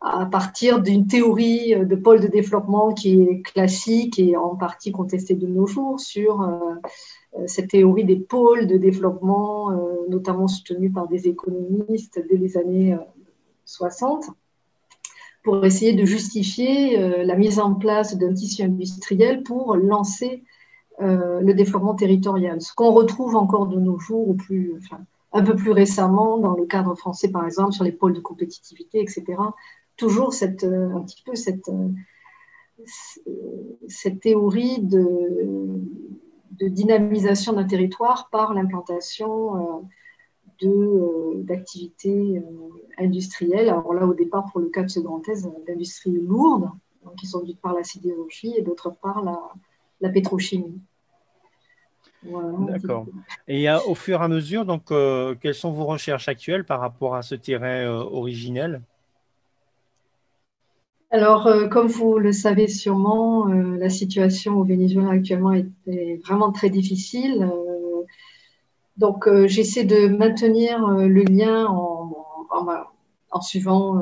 à 0.00 0.24
partir 0.26 0.80
d'une 0.80 1.06
théorie 1.06 1.74
de 1.76 1.94
pôle 1.94 2.20
de 2.20 2.26
développement 2.26 2.94
qui 2.94 3.20
est 3.20 3.42
classique 3.42 4.18
et 4.18 4.36
en 4.36 4.56
partie 4.56 4.92
contestée 4.92 5.34
de 5.34 5.46
nos 5.46 5.66
jours 5.66 6.00
sur 6.00 6.40
euh, 7.36 7.46
cette 7.46 7.68
théorie 7.68 8.04
des 8.04 8.16
pôles 8.16 8.66
de 8.66 8.76
développement, 8.76 9.70
euh, 9.70 9.76
notamment 10.08 10.48
soutenue 10.48 10.90
par 10.90 11.06
des 11.06 11.28
économistes 11.28 12.20
dès 12.28 12.36
les 12.36 12.56
années 12.56 12.96
60, 13.66 14.24
euh, 14.24 14.32
pour 15.44 15.64
essayer 15.64 15.92
de 15.92 16.04
justifier 16.04 17.24
la 17.24 17.34
mise 17.34 17.60
en 17.60 17.74
place 17.74 18.18
d'un 18.18 18.34
tissu 18.34 18.62
industriel 18.62 19.42
pour 19.42 19.74
lancer 19.74 20.44
le 21.00 21.52
développement 21.52 21.94
territorial. 21.94 22.60
Ce 22.60 22.74
qu'on 22.74 22.92
retrouve 22.92 23.36
encore 23.36 23.66
de 23.66 23.80
nos 23.80 23.98
jours, 23.98 24.28
ou 24.28 24.34
plus, 24.34 24.74
un 25.32 25.44
peu 25.44 25.54
plus 25.54 25.70
récemment, 25.70 26.38
dans 26.38 26.54
le 26.54 26.66
cadre 26.66 26.94
français 26.94 27.30
par 27.30 27.44
exemple, 27.46 27.72
sur 27.72 27.84
les 27.84 27.92
pôles 27.92 28.14
de 28.14 28.20
compétitivité, 28.20 29.00
etc., 29.00 29.24
toujours 30.00 30.32
cette, 30.32 30.64
euh, 30.64 30.94
un 30.94 31.02
petit 31.02 31.22
peu 31.22 31.34
cette, 31.34 31.68
euh, 31.68 31.88
cette 33.86 34.20
théorie 34.20 34.80
de, 34.80 35.08
dynamisation 36.60 37.54
d'un 37.54 37.64
territoire 37.64 38.28
par 38.30 38.52
l'implantation 38.52 39.82
euh, 40.62 41.42
d'activités 41.42 42.42
industrielles. 42.98 43.70
Alors 43.70 43.94
là, 43.94 44.06
au 44.06 44.12
départ, 44.12 44.44
pour 44.52 44.60
le 44.60 44.68
cas 44.68 44.82
de 44.82 44.88
ce 44.88 45.00
grand 45.00 45.20
thèse, 45.20 45.50
d'industries 45.66 46.20
lourdes, 46.20 46.70
qui 47.18 47.26
sont 47.26 47.42
d'une 47.42 47.56
part 47.56 47.72
la 47.72 47.82
sidérurgie 47.82 48.52
et 48.58 48.60
d'autre 48.60 48.90
part 48.90 49.22
la, 49.24 49.40
la 50.02 50.10
pétrochimie. 50.10 50.82
D'accord. 52.22 53.06
Et 53.48 53.70
au 53.70 53.94
fur 53.94 54.20
et 54.20 54.24
à 54.24 54.28
mesure, 54.28 54.64
donc, 54.64 54.92
quelles 55.40 55.54
sont 55.54 55.72
vos 55.72 55.86
recherches 55.86 56.28
actuelles 56.28 56.64
par 56.64 56.80
rapport 56.80 57.14
à 57.14 57.22
ce 57.22 57.34
terrain 57.34 57.86
originel? 57.88 58.82
Alors, 61.12 61.48
euh, 61.48 61.66
comme 61.66 61.88
vous 61.88 62.18
le 62.18 62.30
savez 62.32 62.68
sûrement, 62.68 63.48
euh, 63.48 63.76
la 63.78 63.88
situation 63.88 64.58
au 64.58 64.64
Venezuela 64.64 65.10
actuellement 65.10 65.52
est, 65.52 65.66
vraiment 66.24 66.52
très 66.52 66.70
difficile. 66.70 67.42
Euh, 67.42 68.02
donc, 68.96 69.28
j'essaie 69.46 69.84
de 69.84 70.08
maintenir 70.08 70.86
le 70.86 71.22
lien 71.22 71.66
en, 71.66 72.14
en, 73.30 73.40
suivant 73.40 73.96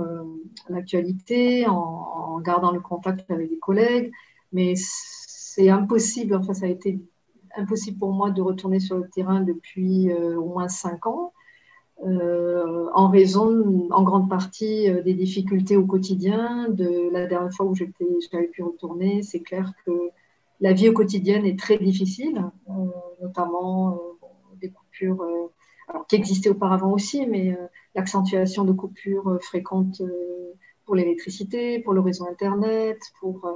l'actualité, 0.68 1.66
en, 1.68 2.40
gardant 2.40 2.72
le 2.72 2.80
contact 2.80 3.30
avec 3.30 3.50
les 3.50 3.58
collègues, 3.58 4.12
mais 4.52 4.74
c'est 4.76 5.68
impossible, 5.68 6.34
enfin, 6.34 6.54
ça 6.54 6.66
a 6.66 6.68
été 6.68 6.98
impossible 7.56 7.98
pour 7.98 8.12
moi 8.12 8.30
de 8.30 8.42
retourner 8.42 8.80
sur 8.80 8.96
le 8.96 9.08
terrain 9.08 9.40
depuis 9.40 10.12
au 10.12 10.46
moins 10.46 10.68
cinq 10.68 11.06
ans. 11.06 11.32
Euh, 12.04 12.88
en 12.94 13.08
raison, 13.08 13.88
en 13.90 14.02
grande 14.04 14.28
partie, 14.28 14.88
euh, 14.88 15.02
des 15.02 15.14
difficultés 15.14 15.76
au 15.76 15.84
quotidien. 15.84 16.68
De 16.68 17.10
la 17.10 17.26
dernière 17.26 17.52
fois 17.52 17.66
où 17.66 17.74
j'avais 17.74 18.46
pu 18.48 18.62
retourner, 18.62 19.22
c'est 19.22 19.40
clair 19.40 19.72
que 19.84 20.10
la 20.60 20.72
vie 20.72 20.88
au 20.88 20.92
quotidien 20.92 21.42
est 21.44 21.58
très 21.58 21.78
difficile, 21.78 22.44
euh, 22.70 22.72
notamment 23.22 24.00
des 24.60 24.70
coupures 24.70 25.24
qui 26.08 26.16
existaient 26.16 26.50
auparavant 26.50 26.92
aussi, 26.92 27.26
mais 27.26 27.56
l'accentuation 27.94 28.64
de 28.64 28.72
coupures 28.72 29.38
fréquentes 29.40 30.02
pour 30.84 30.96
l'électricité, 30.96 31.78
pour 31.78 31.94
le 31.94 32.00
réseau 32.00 32.26
Internet, 32.26 32.98
pour 33.20 33.48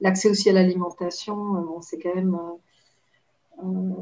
l'accès 0.00 0.28
aussi 0.28 0.50
à 0.50 0.52
l'alimentation. 0.52 1.80
c'est 1.80 1.98
quand 1.98 2.14
même 2.14 2.38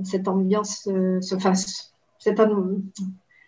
cette 0.05 0.29
ambiance 0.29 0.89
se 1.21 1.39
fasse. 1.39 1.95
Cette, 2.19 2.41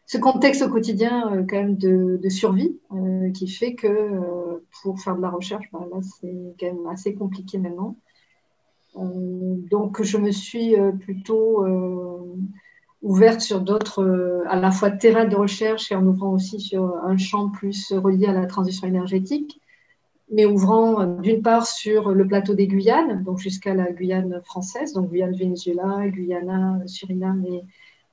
ce 0.07 0.19
contexte 0.19 0.63
au 0.63 0.69
quotidien 0.69 1.33
euh, 1.33 1.45
quand 1.49 1.57
même 1.57 1.77
de, 1.77 2.29
survie 2.29 2.79
euh, 2.93 3.31
qui 3.31 3.49
fait 3.49 3.75
que 3.75 3.87
euh, 3.87 4.65
pour 4.83 5.01
faire 5.01 5.17
de 5.17 5.23
la 5.23 5.31
recherche, 5.31 5.67
bah, 5.73 5.87
là 5.91 6.01
c'est 6.03 6.55
quand 6.61 6.67
même 6.67 6.87
assez 6.89 7.15
compliqué 7.15 7.59
maintenant. 7.59 7.97
donc 8.97 10.03
je 10.03 10.19
me 10.19 10.31
suis 10.31 10.77
plutôt 11.01 11.65
ouverte 13.03 13.41
sur 13.41 13.61
d'autres, 13.61 14.45
à 14.47 14.57
la 14.57 14.71
fois 14.71 14.91
terrains 14.91 15.25
de 15.25 15.37
recherche 15.37 15.91
et 15.91 15.97
en 15.97 16.07
ouvrant 16.07 16.33
aussi 16.33 16.61
sur 16.61 16.97
un 17.05 17.17
champ 17.17 17.51
plus 17.51 17.93
relié 17.93 18.27
à 18.27 18.33
la 18.33 18.47
transition 18.47 18.87
énergétique, 18.87 19.61
mais 20.31 20.47
ouvrant 20.47 21.05
d'une 21.05 21.43
part 21.43 21.67
sur 21.67 22.11
le 22.11 22.27
plateau 22.27 22.55
des 22.55 22.67
Guyanes, 22.67 23.23
donc 23.25 23.39
jusqu'à 23.39 23.75
la 23.75 23.93
Guyane 23.93 24.41
française, 24.45 24.93
donc 24.93 25.11
Guyane-Venezuela, 25.11 26.09
Guyana, 26.09 26.79
Suriname 26.87 27.45
et 27.47 27.63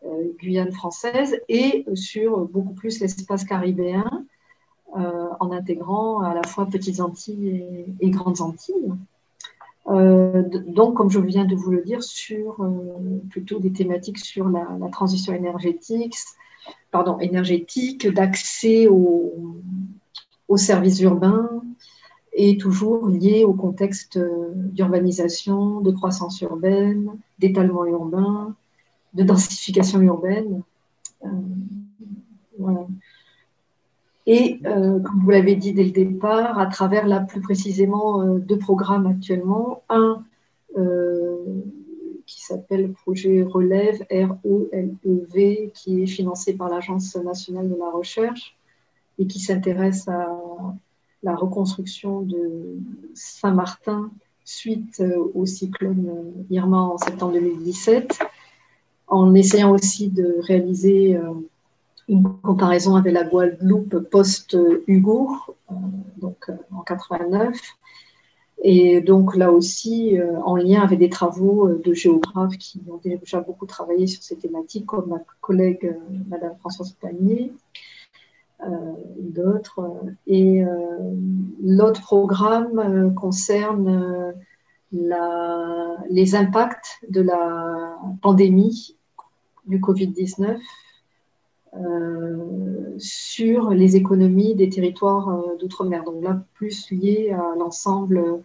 euh, 0.03 0.34
Guyane 0.39 0.72
française 0.72 1.39
et 1.48 1.86
sur 1.94 2.46
beaucoup 2.48 2.74
plus 2.74 3.00
l'espace 3.00 3.44
caribéen 3.44 4.25
euh, 4.98 5.27
en 5.39 5.51
intégrant 5.51 6.22
à 6.22 6.34
la 6.34 6.41
fois 6.41 6.65
Petites 6.65 7.00
Antilles 7.00 7.86
et, 8.00 8.10
Grandes 8.10 8.41
Antilles. 8.41 8.94
Euh, 9.88 10.44
donc, 10.68 10.96
comme 10.96 11.12
je 11.12 11.20
viens 11.20 11.46
de 11.46 11.56
vous 11.56 11.70
le 11.70 11.84
dire, 11.84 12.03
sur 12.03 12.68
plutôt 13.30 13.60
des 13.60 13.72
thématiques 13.72 14.18
sur 14.18 14.50
la, 14.50 14.68
transition 14.91 15.34
énergétique, 15.34 16.15
pardon, 16.89 17.20
énergétique, 17.20 18.08
d'accès 18.08 18.88
aux 18.88 20.58
services 20.58 21.00
urbains, 21.00 21.62
et 22.34 22.58
toujours 22.58 23.08
lié 23.08 23.44
au 23.44 23.54
contexte 23.54 24.20
d'urbanisation, 24.56 25.82
de 25.82 25.92
croissance 25.92 26.42
urbaine, 26.42 27.12
d'étalement 27.40 27.86
urbain, 27.86 28.56
de 29.14 29.24
densification 29.24 30.02
urbaine. 30.02 30.64
voilà. 32.58 32.88
Et 34.28 34.60
euh, 34.66 35.00
comme 35.00 35.22
vous 35.24 35.30
l'avez 35.32 35.56
dit 35.56 35.74
dès 35.74 35.84
le 35.84 35.92
départ, 35.92 36.60
à 36.60 36.68
travers 36.68 37.08
là 37.08 37.22
plus 37.22 37.42
précisément 37.42 38.22
euh, 38.22 38.38
deux 38.38 38.58
programmes 38.58 39.08
actuellement, 39.08 39.84
un 39.90 40.24
euh, 40.78 41.64
qui 42.28 42.42
s'appelle 42.42 42.94
Projet 42.94 43.44
Relève, 43.44 44.06
R-E-L-E-V, 44.12 45.72
qui 45.74 46.04
est 46.04 46.08
financé 46.08 46.54
par 46.54 46.70
l'Agence 46.70 47.16
nationale 47.16 47.70
de 47.70 47.76
la 47.76 47.90
recherche 47.90 48.56
et 49.18 49.28
qui 49.28 49.40
s'intéresse 49.40 50.08
à 50.08 50.30
la 51.24 51.36
reconstruction 51.36 52.22
de 52.22 52.78
Saint-Martin 53.13 54.12
suite 54.44 55.04
au 55.34 55.46
cyclone 55.46 56.34
Irma 56.50 56.80
en 56.80 56.98
septembre 56.98 57.34
2017, 57.34 58.20
en 59.08 59.34
essayant 59.36 59.72
aussi 59.72 60.10
de 60.10 60.38
réaliser 60.42 61.18
une 62.12 62.30
comparaison 62.42 62.96
avec 62.96 63.13
la 63.13 63.24
Guadeloupe 63.24 64.00
post-Hugo, 64.10 65.32
euh, 65.72 65.75
donc 66.18 66.50
euh, 66.50 66.54
en 66.75 66.82
89. 66.82 67.58
Et 68.63 69.01
donc 69.01 69.36
là 69.36 69.51
aussi, 69.51 70.20
euh, 70.20 70.40
en 70.42 70.56
lien 70.58 70.82
avec 70.82 71.00
des 71.00 71.10
travaux 71.10 71.70
de 71.70 71.94
géographes 71.94 72.58
qui 72.58 72.82
ont 72.90 73.00
déjà 73.04 73.40
beaucoup 73.40 73.66
travaillé 73.66 74.08
sur 74.08 74.22
ces 74.22 74.36
thématiques, 74.36 74.86
comme 74.86 75.10
ma 75.10 75.20
collègue 75.40 75.96
Madame 76.28 76.56
Françoise 76.60 76.92
Panier, 77.00 77.54
d'autres. 79.20 79.82
Et 80.27 80.63
l'autre 81.63 82.01
programme 82.01 83.13
concerne 83.15 84.34
la, 84.91 85.98
les 86.10 86.36
impacts 86.36 87.00
de 87.10 87.22
la 87.22 87.98
pandémie 88.22 88.98
du 89.65 89.80
Covid-19 89.80 90.60
euh, 91.74 92.96
sur 92.98 93.70
les 93.70 93.96
économies 93.96 94.56
des 94.56 94.70
territoires 94.70 95.30
euh, 95.30 95.56
d'outre-mer. 95.58 96.03
Donc 96.03 96.22
là, 96.22 96.44
plus 96.53 96.91
lié 96.91 97.32
à 97.32 97.56
l'ensemble 97.58 98.41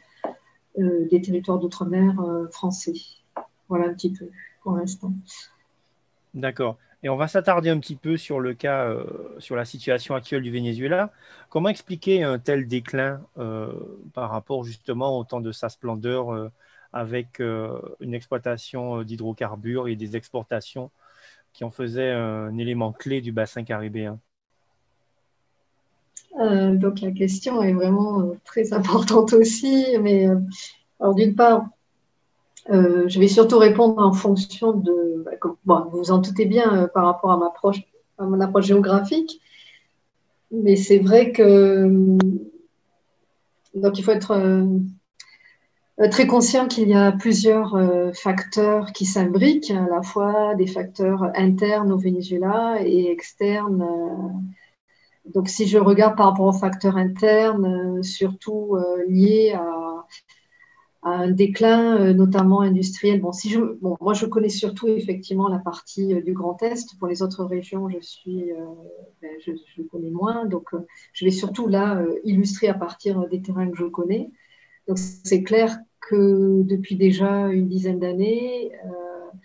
euh, 0.79 1.09
des 1.11 1.21
territoires 1.21 1.59
d'outre-mer 1.59 2.15
français. 2.53 2.95
Voilà 3.69 3.87
un 3.87 3.95
petit 3.95 4.13
peu 4.13 4.29
pour 4.63 4.77
l'instant. 4.77 5.13
D'accord. 6.35 6.77
Et 7.07 7.09
on 7.09 7.15
va 7.15 7.29
s'attarder 7.29 7.71
un 7.71 7.79
petit 7.79 7.95
peu 7.95 8.17
sur 8.17 8.41
le 8.41 8.53
cas, 8.53 8.93
sur 9.39 9.55
la 9.55 9.65
situation 9.65 10.17
actuelle 10.17 10.43
du 10.43 10.51
Venezuela. 10.51 11.13
Comment 11.51 11.69
expliquer 11.69 12.25
un 12.25 12.41
tel 12.41 12.67
déclin 12.67 13.21
par 14.13 14.31
rapport 14.31 14.65
justement 14.65 15.17
au 15.17 15.23
temps 15.23 15.41
de 15.41 15.53
sa 15.53 15.69
splendeur 15.69 16.51
avec 16.93 17.39
une 17.39 18.13
exploitation 18.13 19.05
d'hydrocarbures 19.05 19.87
et 19.87 19.95
des 19.95 20.17
exportations 20.17 20.91
qui 21.53 21.63
en 21.63 21.71
faisait 21.71 22.11
un 22.11 22.59
élément 22.59 22.91
clé 22.91 23.21
du 23.21 23.31
bassin 23.31 23.63
caribéen? 23.63 24.19
Euh, 26.41 26.75
donc 26.75 27.01
la 27.01 27.13
question 27.13 27.63
est 27.63 27.73
vraiment 27.73 28.21
euh, 28.21 28.39
très 28.45 28.73
importante 28.73 29.33
aussi, 29.33 29.87
mais 30.01 30.29
euh, 30.29 31.15
d'une 31.15 31.35
part, 31.35 31.69
je 32.69 33.21
vais 33.21 33.29
surtout 33.29 33.59
répondre 33.59 33.99
en 33.99 34.13
fonction 34.13 34.73
de, 34.73 35.25
bah, 35.65 35.87
vous 35.91 35.99
vous 35.99 36.11
en 36.11 36.19
doutez 36.19 36.47
bien 36.47 36.89
par 36.95 37.05
rapport 37.05 37.31
à, 37.31 37.37
mon 38.25 38.41
approche 38.41 38.67
géographique, 38.67 39.41
mais 40.51 40.77
c'est 40.77 40.99
vrai 40.99 41.33
que 41.33 42.19
donc 43.75 43.99
il 43.99 44.03
faut 44.03 44.13
être 44.13 44.33
euh, 45.99 46.09
très 46.11 46.27
conscient 46.27 46.67
qu'il 46.67 46.89
y 46.89 46.95
a 46.95 47.13
plusieurs 47.13 47.75
euh, 47.75 48.13
facteurs 48.13 48.93
qui 48.93 49.07
s'imbriquent, 49.07 49.71
à 49.71 49.87
la 49.89 50.03
fois 50.03 50.55
des 50.55 50.67
facteurs 50.67 51.31
internes 51.35 51.93
au 51.93 51.97
Venezuela 51.97 52.77
et 52.83 53.11
externes. 53.11 53.83
Euh. 53.83 55.31
donc, 55.35 55.49
si 55.49 55.67
je 55.67 55.79
regarde 55.79 56.17
par 56.17 56.27
rapport 56.27 56.47
aux 56.47 56.59
facteurs 56.59 56.97
internes, 56.97 58.03
surtout 58.03 58.77
liés 59.09 59.55
à, 59.55 59.96
un 61.09 61.31
déclin, 61.31 62.13
notamment 62.15 62.61
industriel. 62.61 63.21
Bon, 63.21 63.33
si 63.33 63.51
je, 63.51 63.61
bon, 63.61 63.97
moi, 64.01 64.15
je 64.15 64.27
connais 64.27 64.49
surtout 64.49 64.89
effectivement 64.89 65.49
la 65.49 65.59
partie 65.59 66.15
du 66.23 66.33
Grand 66.33 66.61
Est. 66.63 66.99
Pour 66.99 67.09
les 67.09 67.23
autres 67.23 67.45
régions, 67.45 67.89
je 67.89 68.01
suis, 68.01 68.51
ben, 69.23 69.31
je, 69.45 69.83
connais 69.91 70.11
moins. 70.11 70.47
Donc, 70.47 70.71
je 71.13 71.25
vais 71.25 71.31
surtout 71.31 71.69
là 71.69 72.03
illustrer 72.25 72.69
à 72.69 72.75
partir 72.75 73.29
des 73.29 73.41
terrains 73.41 73.71
que 73.71 73.77
je 73.77 73.87
connais. 73.87 74.31
Donc 74.87 74.99
c'est 74.99 75.43
clair 75.43 75.79
que 76.01 76.63
depuis 76.63 76.97
déjà 76.97 77.49
une 77.49 77.69
dizaine 77.69 77.99
d'années, 77.99 78.73
euh, 78.85 79.39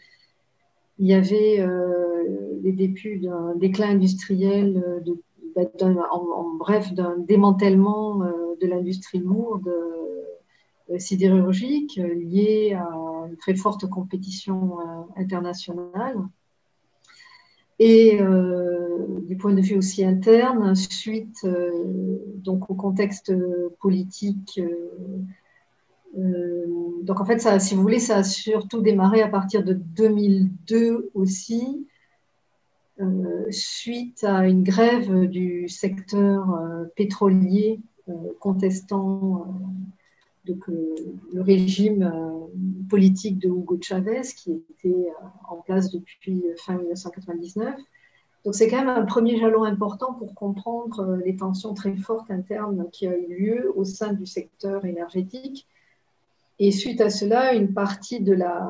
il 0.99 1.07
y 1.07 1.13
avait 1.13 1.59
euh, 1.59 2.59
les 2.61 2.71
débuts 2.71 3.17
d'un 3.17 3.55
déclin 3.55 3.89
industriel, 3.89 4.83
euh, 4.85 4.99
de, 4.99 5.17
en, 5.81 6.55
bref, 6.57 6.93
d'un 6.93 7.17
démantèlement 7.17 8.19
de 8.19 8.67
l'industrie 8.67 9.19
lourde 9.19 9.69
sidérurgique 10.97 11.95
lié 11.97 12.73
à 12.73 13.27
une 13.27 13.37
très 13.37 13.55
forte 13.55 13.87
compétition 13.89 14.77
internationale. 15.15 16.17
Et 17.79 18.19
du 19.27 19.37
point 19.37 19.53
de 19.53 19.61
vue 19.61 19.75
aussi 19.75 20.03
interne, 20.05 20.75
suite 20.75 21.47
donc 22.35 22.69
au 22.69 22.75
contexte 22.75 23.33
politique 23.79 24.59
euh, 26.17 26.65
donc 27.03 27.19
en 27.21 27.25
fait, 27.25 27.39
ça, 27.39 27.59
si 27.59 27.75
vous 27.75 27.81
voulez, 27.81 27.99
ça 27.99 28.17
a 28.17 28.23
surtout 28.23 28.81
démarré 28.81 29.21
à 29.21 29.27
partir 29.27 29.63
de 29.63 29.73
2002 29.73 31.11
aussi, 31.13 31.87
euh, 32.99 33.45
suite 33.49 34.23
à 34.23 34.47
une 34.47 34.63
grève 34.63 35.27
du 35.27 35.67
secteur 35.67 36.53
euh, 36.53 36.85
pétrolier 36.95 37.79
contestant 38.39 39.45
le 40.45 41.41
régime 41.41 42.11
politique 42.89 43.39
de 43.39 43.47
Hugo 43.47 43.77
Chavez 43.81 44.21
qui 44.35 44.63
était 44.71 45.07
en 45.47 45.57
place 45.57 45.91
depuis 45.91 46.43
fin 46.57 46.77
1999. 46.77 47.75
Donc 48.43 48.55
c'est 48.55 48.67
quand 48.67 48.79
même 48.79 48.89
un 48.89 49.05
premier 49.05 49.39
jalon 49.39 49.63
important 49.63 50.13
pour 50.13 50.33
comprendre 50.33 51.19
les 51.23 51.35
tensions 51.35 51.75
très 51.75 51.95
fortes 51.95 52.31
internes 52.31 52.87
qui 52.91 53.07
ont 53.07 53.11
eu 53.11 53.35
lieu 53.35 53.71
au 53.75 53.83
sein 53.83 54.13
du 54.13 54.25
secteur 54.25 54.83
énergétique 54.85 55.67
et 56.63 56.71
suite 56.71 57.01
à 57.01 57.09
cela, 57.09 57.55
une 57.55 57.73
partie 57.73 58.19
de 58.19 58.33
la, 58.33 58.69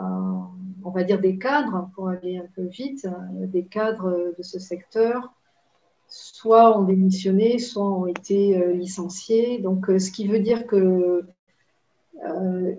on 0.86 0.92
va 0.92 1.04
dire 1.04 1.20
des 1.20 1.38
cadres, 1.38 1.90
pour 1.94 2.08
aller 2.08 2.38
un 2.38 2.48
peu 2.56 2.64
vite, 2.64 3.06
euh, 3.06 3.48
des 3.48 3.66
cadres 3.66 4.34
de 4.38 4.42
ce 4.44 4.60
secteur, 4.60 5.34
soit 6.08 6.80
ont 6.80 6.84
démissionné, 6.84 7.60
soit 7.60 7.84
ont 7.84 8.08
été 8.08 8.58
euh, 8.58 8.72
licenciés. 8.72 9.60
Donc, 9.60 9.90
euh, 9.90 10.00
ce 10.00 10.10
qui 10.10 10.26
veut 10.26 10.40
dire 10.40 10.68
que 10.68 11.26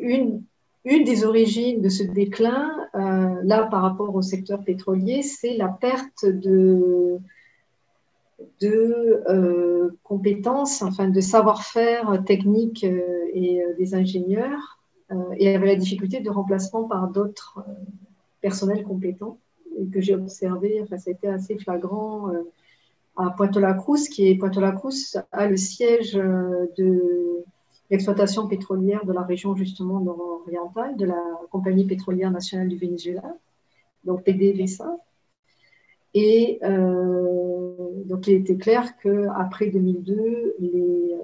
une, 0.01 0.43
une 0.85 1.05
des 1.05 1.25
origines 1.25 1.81
de 1.81 1.89
ce 1.89 2.03
déclin, 2.03 2.71
là 2.95 3.65
par 3.65 3.83
rapport 3.83 4.15
au 4.15 4.23
secteur 4.23 4.63
pétrolier, 4.63 5.23
c'est 5.23 5.57
la 5.57 5.69
perte 5.69 6.25
de, 6.25 7.19
de 8.61 9.95
compétences, 10.03 10.83
enfin 10.83 11.09
de 11.09 11.21
savoir-faire 11.21 12.23
technique 12.25 12.85
et 12.85 13.63
des 13.79 13.95
ingénieurs 13.95 14.79
euh, 15.13 15.35
et 15.37 15.55
avait 15.55 15.67
la 15.67 15.77
difficulté 15.77 16.21
de 16.21 16.31
remplacement 16.31 16.85
par 16.85 17.09
d'autres 17.09 17.59
euh, 17.69 17.73
personnels 18.41 18.83
compétents 18.85 19.39
et 19.79 19.87
que 19.87 20.01
j'ai 20.01 20.15
observé, 20.15 20.81
enfin, 20.83 20.99
c'était 20.99 21.29
assez 21.29 21.59
flagrant 21.59 22.31
euh, 22.31 22.43
à 23.17 23.31
Pointe-la-Cruz, 23.31 24.09
qui 24.09 24.29
est 24.29 24.37
Pointe-la-Cruz 24.37 25.19
a 25.33 25.47
le 25.47 25.57
siège 25.57 26.15
de 26.15 27.45
l'exploitation 27.93 28.49
pétrolière 28.49 29.07
de 29.07 29.13
la 29.13 29.23
région 29.23 29.55
justement 29.55 30.01
nord-orientale, 30.01 30.97
de 30.97 31.05
la 31.07 31.23
compagnie 31.51 31.87
pétrolière 31.87 32.33
nationale 32.33 32.67
du 32.67 32.77
Venezuela, 32.77 33.37
donc 34.03 34.25
PDVSA. 34.25 34.97
Et 36.15 36.59
donc 36.63 38.27
il 38.27 38.35
était 38.35 38.57
clair 38.57 38.97
qu'après 38.99 39.69
2002, 39.69 40.57
les, 40.59 41.15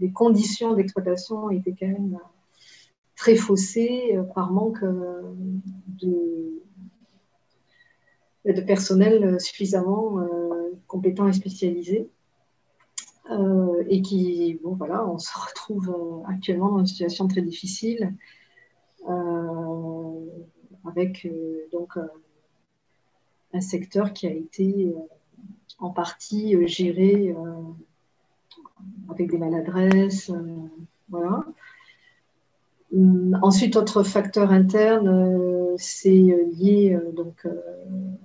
les 0.00 0.10
conditions 0.10 0.74
d'exploitation 0.74 1.50
étaient 1.50 1.74
quand 1.78 1.86
même 1.86 2.18
très 3.16 3.36
faussé 3.36 4.12
euh, 4.16 4.22
par 4.22 4.52
manque 4.52 4.82
euh, 4.82 5.22
de, 6.02 6.62
de 8.52 8.60
personnel 8.60 9.40
suffisamment 9.40 10.18
euh, 10.20 10.72
compétent 10.86 11.28
et 11.28 11.32
spécialisé. 11.32 12.08
Et 13.88 14.02
qui, 14.02 14.60
bon 14.62 14.74
voilà, 14.74 15.06
on 15.08 15.18
se 15.18 15.32
retrouve 15.38 16.22
actuellement 16.28 16.72
dans 16.72 16.78
une 16.78 16.86
situation 16.86 17.26
très 17.26 17.42
difficile 17.42 18.14
avec 20.86 21.26
donc 21.72 21.98
un 23.52 23.60
secteur 23.60 24.12
qui 24.12 24.26
a 24.26 24.30
été 24.30 24.94
en 25.78 25.90
partie 25.90 26.66
géré 26.66 27.34
avec 29.10 29.30
des 29.30 29.38
maladresses. 29.38 30.30
voilà. 31.08 31.44
Hum, 32.94 33.38
ensuite, 33.42 33.76
autre 33.76 34.02
facteur 34.02 34.52
interne, 34.52 35.74
c'est 35.78 36.10
lié 36.10 36.98
donc, 37.14 37.46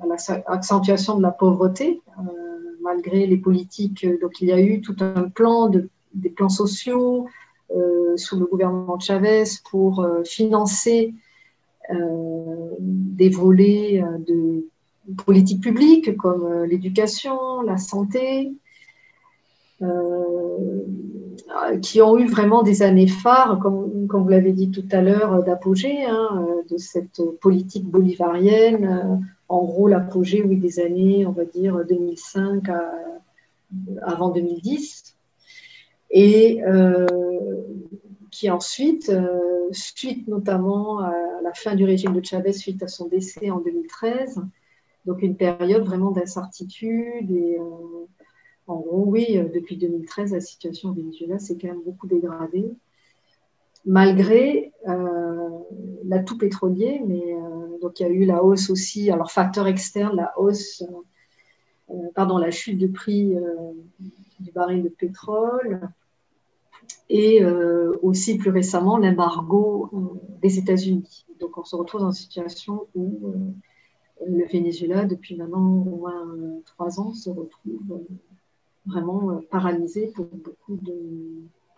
à 0.01 0.05
l'accentuation 0.05 1.17
de 1.17 1.21
la 1.21 1.31
pauvreté, 1.31 2.01
malgré 2.82 3.26
les 3.26 3.38
politiques. 3.38 4.06
Donc, 4.22 4.42
il 4.42 4.48
y 4.48 4.52
a 4.52 4.60
eu 4.60 4.82
tout 4.82 4.96
un 5.00 5.30
plan, 5.30 5.70
de, 5.70 5.89
des 6.13 6.30
plans 6.30 6.50
sociaux 6.50 7.28
sous 8.15 8.39
le 8.39 8.48
gouvernement 8.48 8.98
de 8.98 9.02
Chavez 9.04 9.44
pour 9.70 10.04
financer 10.26 11.13
des 12.80 13.30
volets 13.30 14.04
de 14.28 14.65
politiques 15.26 15.62
publiques 15.62 16.15
comme 16.18 16.44
euh, 16.44 16.65
l'éducation, 16.65 17.62
la 17.62 17.78
santé, 17.78 18.54
euh, 19.82 19.88
qui 21.82 22.02
ont 22.02 22.18
eu 22.18 22.28
vraiment 22.28 22.63
des 22.63 22.82
années 22.82 23.08
phares, 23.08 23.60
comme, 23.60 24.08
comme 24.08 24.24
vous 24.24 24.30
l'avez 24.30 24.52
dit 24.52 24.72
tout 24.72 24.86
à 24.92 25.02
l'heure, 25.02 25.44
d'apogée 25.44 26.04
hein, 26.04 26.46
de 26.70 26.78
cette 26.78 27.22
politique 27.42 27.86
bolivarienne. 27.86 29.26
En 29.49 29.63
gros, 29.65 29.88
l'apogée, 29.88 30.43
oui, 30.43 30.57
des 30.57 30.79
années, 30.79 31.25
on 31.25 31.31
va 31.31 31.45
dire, 31.45 31.83
2005 31.85 32.69
à, 32.69 32.93
avant 34.01 34.29
2010. 34.29 35.15
Et 36.12 36.63
euh, 36.63 37.05
qui 38.31 38.49
ensuite, 38.49 39.12
suite 39.71 40.27
notamment 40.27 40.99
à 40.99 41.13
la 41.43 41.53
fin 41.53 41.75
du 41.75 41.83
régime 41.83 42.13
de 42.13 42.23
Chavez, 42.23 42.53
suite 42.53 42.81
à 42.83 42.88
son 42.88 43.07
décès 43.07 43.49
en 43.49 43.59
2013, 43.59 44.41
donc 45.05 45.21
une 45.21 45.35
période 45.35 45.83
vraiment 45.83 46.12
d'incertitude. 46.12 47.31
Et 47.31 47.57
euh, 47.57 48.05
en 48.67 48.79
gros, 48.79 49.05
oui, 49.05 49.38
euh, 49.38 49.45
depuis 49.53 49.77
2013, 49.77 50.33
la 50.33 50.41
situation 50.41 50.89
au 50.89 50.93
Venezuela 50.93 51.39
s'est 51.39 51.57
quand 51.59 51.67
même 51.67 51.81
beaucoup 51.83 52.07
dégradée, 52.07 52.71
malgré 53.86 54.72
euh, 54.88 55.50
l'atout 56.06 56.38
pétrolier. 56.38 57.02
Mais 57.06 57.36
donc 57.82 58.00
il 58.00 58.04
y 58.04 58.06
a 58.06 58.10
eu 58.10 58.26
la 58.26 58.44
hausse 58.44 58.70
aussi, 58.70 59.12
alors 59.12 59.32
facteur 59.32 59.68
externe, 59.68 60.15
la 60.15 60.34
hausse, 60.38 60.84
pardon, 62.15 62.38
la 62.38 62.52
chute 62.52 62.78
de 62.78 62.88
prix 62.88 63.36
du 64.39 64.52
baril 64.52 64.84
de 64.84 64.89
pétrole. 64.89 65.82
Et 67.10 67.44
aussi 68.04 68.38
plus 68.38 68.52
récemment 68.52 68.98
l'embargo 68.98 69.89
des 70.42 70.60
États-Unis. 70.60 71.26
Donc 71.39 71.58
on 71.58 71.63
se 71.63 71.76
retrouve 71.76 72.02
dans 72.02 72.12
une 72.12 72.13
situation 72.13 72.88
où 72.94 73.34
le 74.28 74.46
Venezuela, 74.46 75.06
depuis 75.06 75.36
maintenant 75.36 75.65
au 75.65 75.98
moins 75.98 76.28
euh, 76.28 76.62
trois 76.65 77.00
ans, 77.00 77.13
se 77.13 77.30
retrouve 77.30 77.82
euh, 77.92 78.15
vraiment 78.86 79.32
euh, 79.32 79.39
paralysé 79.50 80.08
pour 80.08 80.26
beaucoup 80.26 80.76
de, 80.78 80.94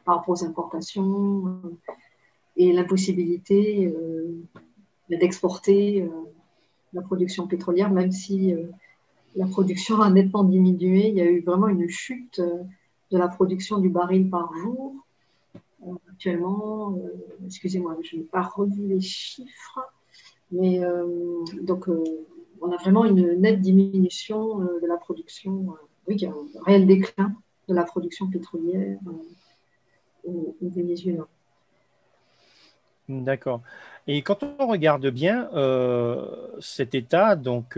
par 0.05 0.17
rapport 0.17 0.41
aux 0.41 0.45
importations 0.45 1.61
et 2.57 2.73
l'impossibilité 2.73 3.93
d'exporter 5.09 6.07
la 6.93 7.01
production 7.01 7.47
pétrolière, 7.47 7.91
même 7.91 8.11
si 8.11 8.53
la 9.35 9.47
production 9.47 10.01
a 10.01 10.09
nettement 10.09 10.43
diminué. 10.43 11.07
Il 11.09 11.15
y 11.15 11.21
a 11.21 11.25
eu 11.25 11.41
vraiment 11.41 11.67
une 11.67 11.89
chute 11.89 12.39
de 12.39 13.17
la 13.17 13.27
production 13.27 13.77
du 13.77 13.89
baril 13.89 14.29
par 14.29 14.53
jour. 14.55 14.95
Actuellement, 16.11 16.97
excusez-moi, 17.45 17.97
je 18.03 18.17
n'ai 18.17 18.23
pas 18.23 18.41
revu 18.41 18.87
les 18.87 19.01
chiffres, 19.01 19.79
mais 20.51 20.81
donc 21.61 21.87
on 22.61 22.71
a 22.71 22.77
vraiment 22.77 23.05
une 23.05 23.39
nette 23.39 23.59
diminution 23.59 24.61
euh, 24.61 24.79
de 24.81 24.87
la 24.87 24.97
production, 24.97 25.71
euh, 25.71 25.87
oui, 26.07 26.23
un 26.25 26.63
réel 26.63 26.85
déclin 26.85 27.33
de 27.67 27.73
la 27.73 27.83
production 27.83 28.27
pétrolière 28.27 28.99
euh, 30.27 30.31
au, 30.61 30.69
Venezuela. 30.69 31.27
D'accord. 33.09 33.61
Et 34.07 34.21
quand 34.21 34.43
on 34.43 34.67
regarde 34.67 35.07
bien 35.07 35.49
cet 36.59 36.95
État, 36.95 37.35
donc 37.35 37.77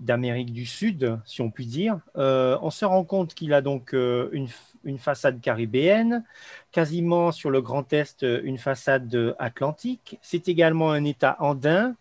d'Amérique 0.00 0.52
du 0.52 0.64
Sud, 0.64 1.18
si 1.26 1.42
on 1.42 1.50
peut 1.50 1.64
dire, 1.64 2.00
on 2.14 2.70
se 2.70 2.84
rend 2.84 3.04
compte 3.04 3.34
qu'il 3.34 3.52
a 3.52 3.60
donc 3.60 3.92
une, 3.92 4.48
une, 4.84 4.98
façade 4.98 5.40
caribéenne, 5.40 6.24
quasiment 6.70 7.30
sur 7.30 7.50
le 7.50 7.60
Grand 7.60 7.92
Est 7.92 8.22
une 8.22 8.58
façade 8.58 9.36
atlantique. 9.38 10.18
C'est 10.22 10.48
également 10.48 10.92
un 10.92 11.04
État 11.04 11.36
andin 11.38 11.94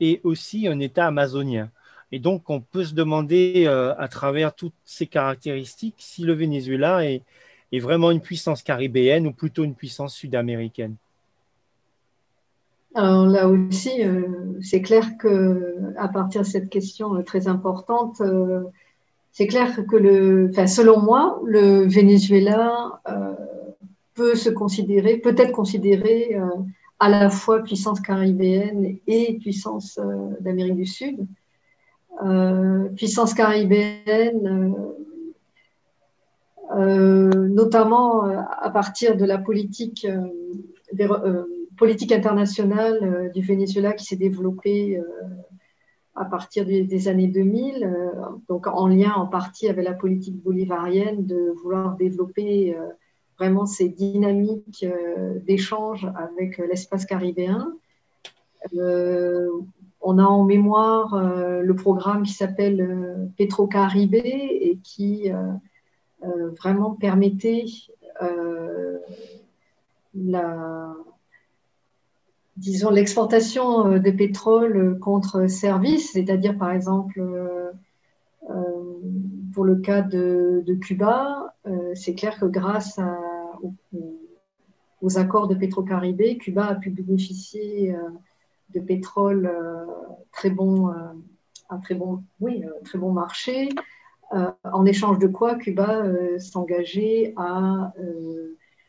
et 0.00 0.20
aussi 0.24 0.66
un 0.66 0.80
État 0.80 1.06
amazonien. 1.06 1.70
Et 2.12 2.18
donc, 2.18 2.50
on 2.50 2.60
peut 2.60 2.84
se 2.84 2.94
demander, 2.94 3.64
euh, 3.66 3.94
à 3.98 4.08
travers 4.08 4.54
toutes 4.54 4.74
ces 4.84 5.06
caractéristiques, 5.06 5.96
si 5.98 6.22
le 6.22 6.34
Venezuela 6.34 7.04
est, 7.04 7.22
est 7.72 7.80
vraiment 7.80 8.10
une 8.10 8.20
puissance 8.20 8.62
caribéenne 8.62 9.26
ou 9.26 9.32
plutôt 9.32 9.64
une 9.64 9.74
puissance 9.74 10.14
sud-américaine? 10.14 10.96
Alors 12.94 13.26
là 13.26 13.48
aussi, 13.48 14.02
euh, 14.02 14.22
c'est 14.62 14.80
clair 14.80 15.18
que 15.18 15.92
à 15.98 16.08
partir 16.08 16.42
de 16.42 16.46
cette 16.46 16.70
question 16.70 17.16
euh, 17.16 17.22
très 17.22 17.46
importante, 17.46 18.22
c'est 19.32 19.46
clair 19.46 19.84
que 19.86 19.96
le, 19.96 20.50
selon 20.66 21.00
moi, 21.00 21.40
le 21.44 21.86
Venezuela 21.86 23.02
peut 24.14 24.34
se 24.34 24.48
considérer, 24.48 25.18
peut 25.18 25.34
être 25.36 25.52
considéré 25.52 26.38
à 26.98 27.08
la 27.08 27.30
fois 27.30 27.62
puissance 27.62 28.00
caribéenne 28.00 28.98
et 29.06 29.34
puissance 29.38 29.98
euh, 29.98 30.30
d'Amérique 30.40 30.76
du 30.76 30.86
Sud. 30.86 31.26
Euh, 32.24 32.88
puissance 32.96 33.34
caribéenne, 33.34 34.46
euh, 34.46 34.95
notamment 36.76 38.24
à 38.24 38.70
partir 38.70 39.16
de 39.16 39.24
la 39.24 39.38
politique, 39.38 40.06
des, 40.92 41.08
politique 41.78 42.12
internationale 42.12 43.30
du 43.34 43.42
Venezuela 43.42 43.92
qui 43.94 44.04
s'est 44.04 44.16
développée 44.16 45.00
à 46.14 46.24
partir 46.26 46.66
des, 46.66 47.08
années 47.08 47.28
2000, 47.28 47.90
donc 48.48 48.66
en 48.66 48.88
lien 48.88 49.12
en 49.14 49.26
partie 49.26 49.68
avec 49.68 49.84
la 49.84 49.94
politique 49.94 50.36
bolivarienne 50.42 51.26
de 51.26 51.54
vouloir 51.62 51.96
développer 51.96 52.76
vraiment 53.38 53.66
ces 53.66 53.88
dynamiques 53.88 54.84
euh, 54.84 55.38
d'échange 55.40 56.08
avec 56.16 56.58
euh, 56.58 56.66
l'espace 56.66 57.04
caribéen. 57.04 57.72
Euh, 58.76 59.48
on 60.00 60.18
a 60.18 60.24
en 60.24 60.44
mémoire 60.44 61.16
le 61.18 61.74
programme 61.74 62.22
qui 62.22 62.32
s'appelle 62.32 63.28
Petro-Caribé 63.36 64.20
et 64.20 64.78
qui 64.84 65.32
vraiment 66.58 66.94
permettait 66.94 67.66
la, 70.14 70.94
disons, 72.56 72.90
l'exportation 72.90 73.98
de 73.98 74.10
pétrole 74.10 74.98
contre 75.00 75.46
service, 75.48 76.12
c'est-à-dire 76.12 76.56
par 76.56 76.70
exemple 76.72 77.22
pour 79.52 79.64
le 79.64 79.76
cas 79.76 80.02
de, 80.02 80.64
Cuba, 80.80 81.54
c'est 81.94 82.14
clair 82.14 82.38
que 82.38 82.46
grâce 82.46 82.98
aux, 85.02 85.18
accords 85.18 85.48
de 85.48 85.54
Petro-Caribé, 85.54 86.38
Cuba 86.38 86.66
a 86.66 86.74
pu 86.74 86.90
bénéficier 86.90 87.94
euh, 87.94 88.10
de 88.74 88.80
pétrole 88.80 89.46
euh, 89.46 89.84
très 90.32 90.50
bon, 90.50 90.88
un 90.88 91.22
euh, 91.72 91.78
très 91.82 91.94
bon, 91.94 92.22
oui, 92.40 92.64
très 92.84 92.98
bon 92.98 93.12
marché, 93.12 93.68
en 94.32 94.84
échange 94.86 95.18
de 95.18 95.26
quoi 95.26 95.54
Cuba 95.54 96.04
s'engageait 96.38 97.32
à 97.36 97.92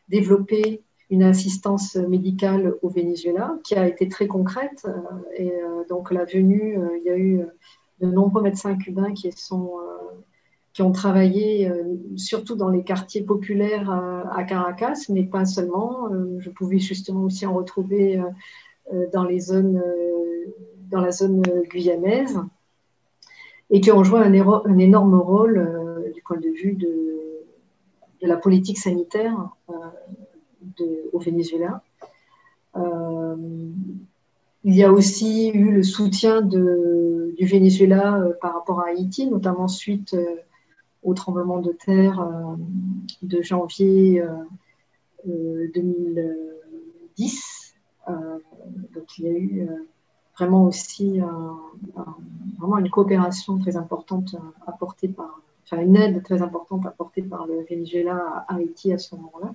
développer 0.09 0.81
une 1.09 1.23
assistance 1.23 1.95
médicale 1.95 2.73
au 2.81 2.89
Venezuela 2.89 3.57
qui 3.63 3.75
a 3.75 3.87
été 3.87 4.07
très 4.07 4.27
concrète. 4.27 4.85
et 5.37 5.51
donc 5.89 6.11
la 6.11 6.25
venue, 6.25 6.77
il 6.97 7.03
y 7.03 7.09
a 7.09 7.17
eu 7.17 7.45
de 8.01 8.07
nombreux 8.07 8.41
médecins 8.41 8.75
cubains 8.77 9.13
qui 9.13 9.27
qui 10.77 10.83
ont 10.83 10.91
travaillé 10.91 11.67
euh, 11.67 11.95
surtout 12.17 12.55
dans 12.55 12.69
les 12.69 12.83
quartiers 12.83 13.23
populaires 13.23 13.89
euh, 13.89 14.21
à 14.29 14.43
Caracas, 14.43 15.07
mais 15.09 15.23
pas 15.23 15.43
seulement. 15.43 16.07
Euh, 16.11 16.37
je 16.37 16.51
pouvais 16.51 16.77
justement 16.77 17.23
aussi 17.23 17.47
en 17.47 17.55
retrouver 17.55 18.21
dans, 19.11 19.23
les 19.23 19.39
zones, 19.39 19.81
dans 20.91 21.01
la 21.01 21.09
zone 21.09 21.41
guyanaise 21.71 22.39
et 23.69 23.81
qui 23.81 23.91
ont 23.91 24.03
joué 24.03 24.21
un, 24.21 24.77
énorme 24.77 25.15
rôle 25.15 26.11
du 26.13 26.21
point 26.21 26.37
de 26.37 26.49
vue 26.49 26.73
de, 26.73 26.93
la 28.21 28.37
politique 28.37 28.79
sanitaire 28.79 29.49
de, 30.61 31.09
au 31.13 31.19
Venezuela. 31.19 31.83
il 32.75 34.75
y 34.75 34.83
a 34.83 34.91
aussi 34.91 35.49
eu 35.49 35.71
le 35.71 35.83
soutien 35.83 36.41
du 36.41 37.45
Venezuela 37.45 38.23
par 38.41 38.53
rapport 38.53 38.81
à 38.81 38.87
Haïti, 38.87 39.27
notamment 39.27 39.67
suite 39.67 40.15
au 41.07 41.13
tremblement 41.13 41.59
de 41.59 41.71
terre 41.71 42.19
euh, 42.19 42.55
de 43.21 43.41
janvier 43.41 44.21
2010. 45.25 47.75
Euh, 48.07 48.11
euh, 48.11 48.39
donc 48.93 49.17
il 49.17 49.25
y 49.25 49.27
a 49.27 49.31
eu 49.31 49.69
vraiment 50.37 50.65
aussi 50.65 51.19
vraiment 52.59 52.77
une 52.77 52.89
coopération 52.89 53.57
très 53.57 53.75
importante 53.75 54.35
apportée 54.65 55.07
par, 55.07 55.41
enfin 55.65 55.81
une 55.81 55.95
aide 55.95 56.23
très 56.23 56.41
importante 56.41 56.85
apportée 56.85 57.21
par 57.21 57.47
le 57.47 57.65
Venezuela 57.69 58.45
à 58.47 58.55
Haïti 58.55 58.93
à 58.93 58.97
ce 58.97 59.15
moment-là. 59.15 59.53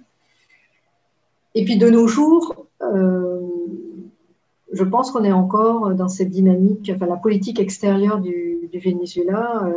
Et 1.54 1.64
puis 1.64 1.76
de 1.76 1.88
nos 1.88 2.06
jours, 2.06 2.66
je 2.80 4.84
pense 4.84 5.10
qu'on 5.10 5.24
est 5.24 5.32
encore 5.32 5.94
dans 5.94 6.08
cette 6.08 6.30
dynamique, 6.30 6.90
enfin 6.94 7.06
la 7.06 7.16
politique 7.16 7.60
extérieure 7.60 8.20
du, 8.20 8.50
Venezuela 8.74 9.68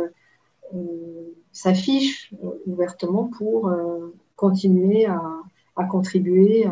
s'affiche 1.52 2.32
ouvertement 2.66 3.30
pour 3.38 3.70
continuer 4.36 5.04
à 5.04 5.84
contribuer 5.84 6.66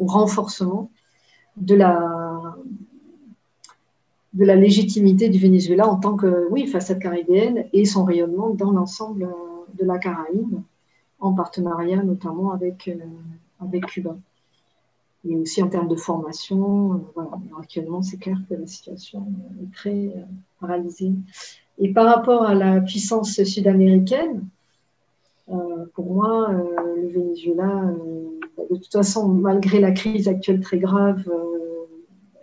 au 0.00 0.06
renforcement 0.06 0.90
de 1.56 1.76
la, 1.76 2.56
de 4.32 4.44
la 4.44 4.54
légitimité 4.54 5.28
du 5.28 5.38
Venezuela 5.38 5.88
en 5.88 5.96
tant 5.96 6.16
que 6.16 6.48
oui, 6.50 6.66
façade 6.66 7.00
caribéenne 7.00 7.66
et 7.72 7.84
son 7.84 8.04
rayonnement 8.04 8.50
dans 8.50 8.70
l'ensemble 8.70 9.28
de 9.74 9.84
la 9.84 9.98
Caraïbe, 9.98 10.60
en 11.18 11.32
partenariat 11.34 12.02
notamment 12.02 12.52
avec, 12.52 12.88
euh, 12.88 12.96
avec 13.60 13.86
Cuba. 13.86 14.16
Et 15.28 15.36
aussi 15.36 15.62
en 15.62 15.68
termes 15.68 15.88
de 15.88 15.96
formation, 15.96 16.94
euh, 16.94 16.96
voilà, 17.14 17.30
actuellement 17.58 18.02
c'est 18.02 18.16
clair 18.16 18.38
que 18.48 18.54
la 18.54 18.66
situation 18.66 19.26
est 19.62 19.74
très 19.74 20.06
euh, 20.06 20.22
paralysée. 20.60 21.12
Et 21.78 21.92
par 21.92 22.06
rapport 22.06 22.44
à 22.44 22.54
la 22.54 22.80
puissance 22.80 23.42
sud-américaine, 23.42 24.46
pour 25.94 26.12
moi, 26.14 26.52
le 26.52 27.08
Venezuela 27.08 27.92
de 28.70 28.76
toute 28.76 28.92
façon, 28.92 29.28
malgré 29.28 29.80
la 29.80 29.92
crise 29.92 30.28
actuelle 30.28 30.60
très 30.60 30.78
grave, 30.78 31.28
euh, 31.28 31.69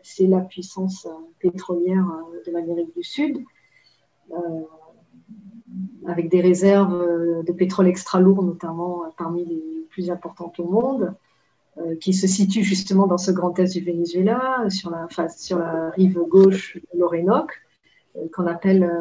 c'est 0.07 0.27
la 0.27 0.41
puissance 0.41 1.05
euh, 1.05 1.09
pétrolière 1.39 2.05
euh, 2.05 2.41
de 2.45 2.51
l'Amérique 2.51 2.95
du 2.95 3.03
Sud, 3.03 3.43
avec 6.05 6.29
des 6.29 6.41
réserves 6.41 7.45
de 7.45 7.51
pétrole 7.53 7.87
extra 7.87 8.19
lourd, 8.19 8.43
notamment 8.43 9.03
parmi 9.17 9.45
les 9.45 9.85
plus 9.89 10.11
importantes 10.11 10.59
au 10.59 10.65
monde, 10.65 11.15
qui 12.01 12.13
se 12.13 12.27
situent 12.27 12.63
justement 12.63 13.07
dans 13.07 13.17
ce 13.17 13.31
grand 13.31 13.57
est 13.57 13.71
du 13.71 13.85
Venezuela, 13.85 14.65
sur 14.69 14.89
la, 14.89 15.07
sur 15.29 15.59
la 15.59 15.91
rive 15.91 16.19
gauche 16.27 16.77
de 16.93 16.99
l'Orénoque, 16.99 17.53
qu'on 18.33 18.47
appelle 18.47 18.91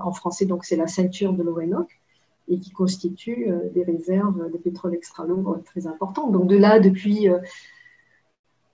en 0.00 0.10
français, 0.10 0.44
donc 0.44 0.64
c'est 0.64 0.74
la 0.74 0.88
ceinture 0.88 1.34
de 1.34 1.44
l'Orénoque 1.44 2.00
et 2.48 2.58
qui 2.58 2.70
constituent 2.70 3.50
euh, 3.50 3.70
des 3.74 3.84
réserves 3.84 4.50
de 4.50 4.58
pétrole 4.58 4.94
extra 4.94 5.26
lourd 5.26 5.58
très 5.64 5.86
importantes. 5.86 6.32
Donc 6.32 6.46
de 6.46 6.56
là, 6.56 6.78
depuis, 6.78 7.28
euh, 7.28 7.38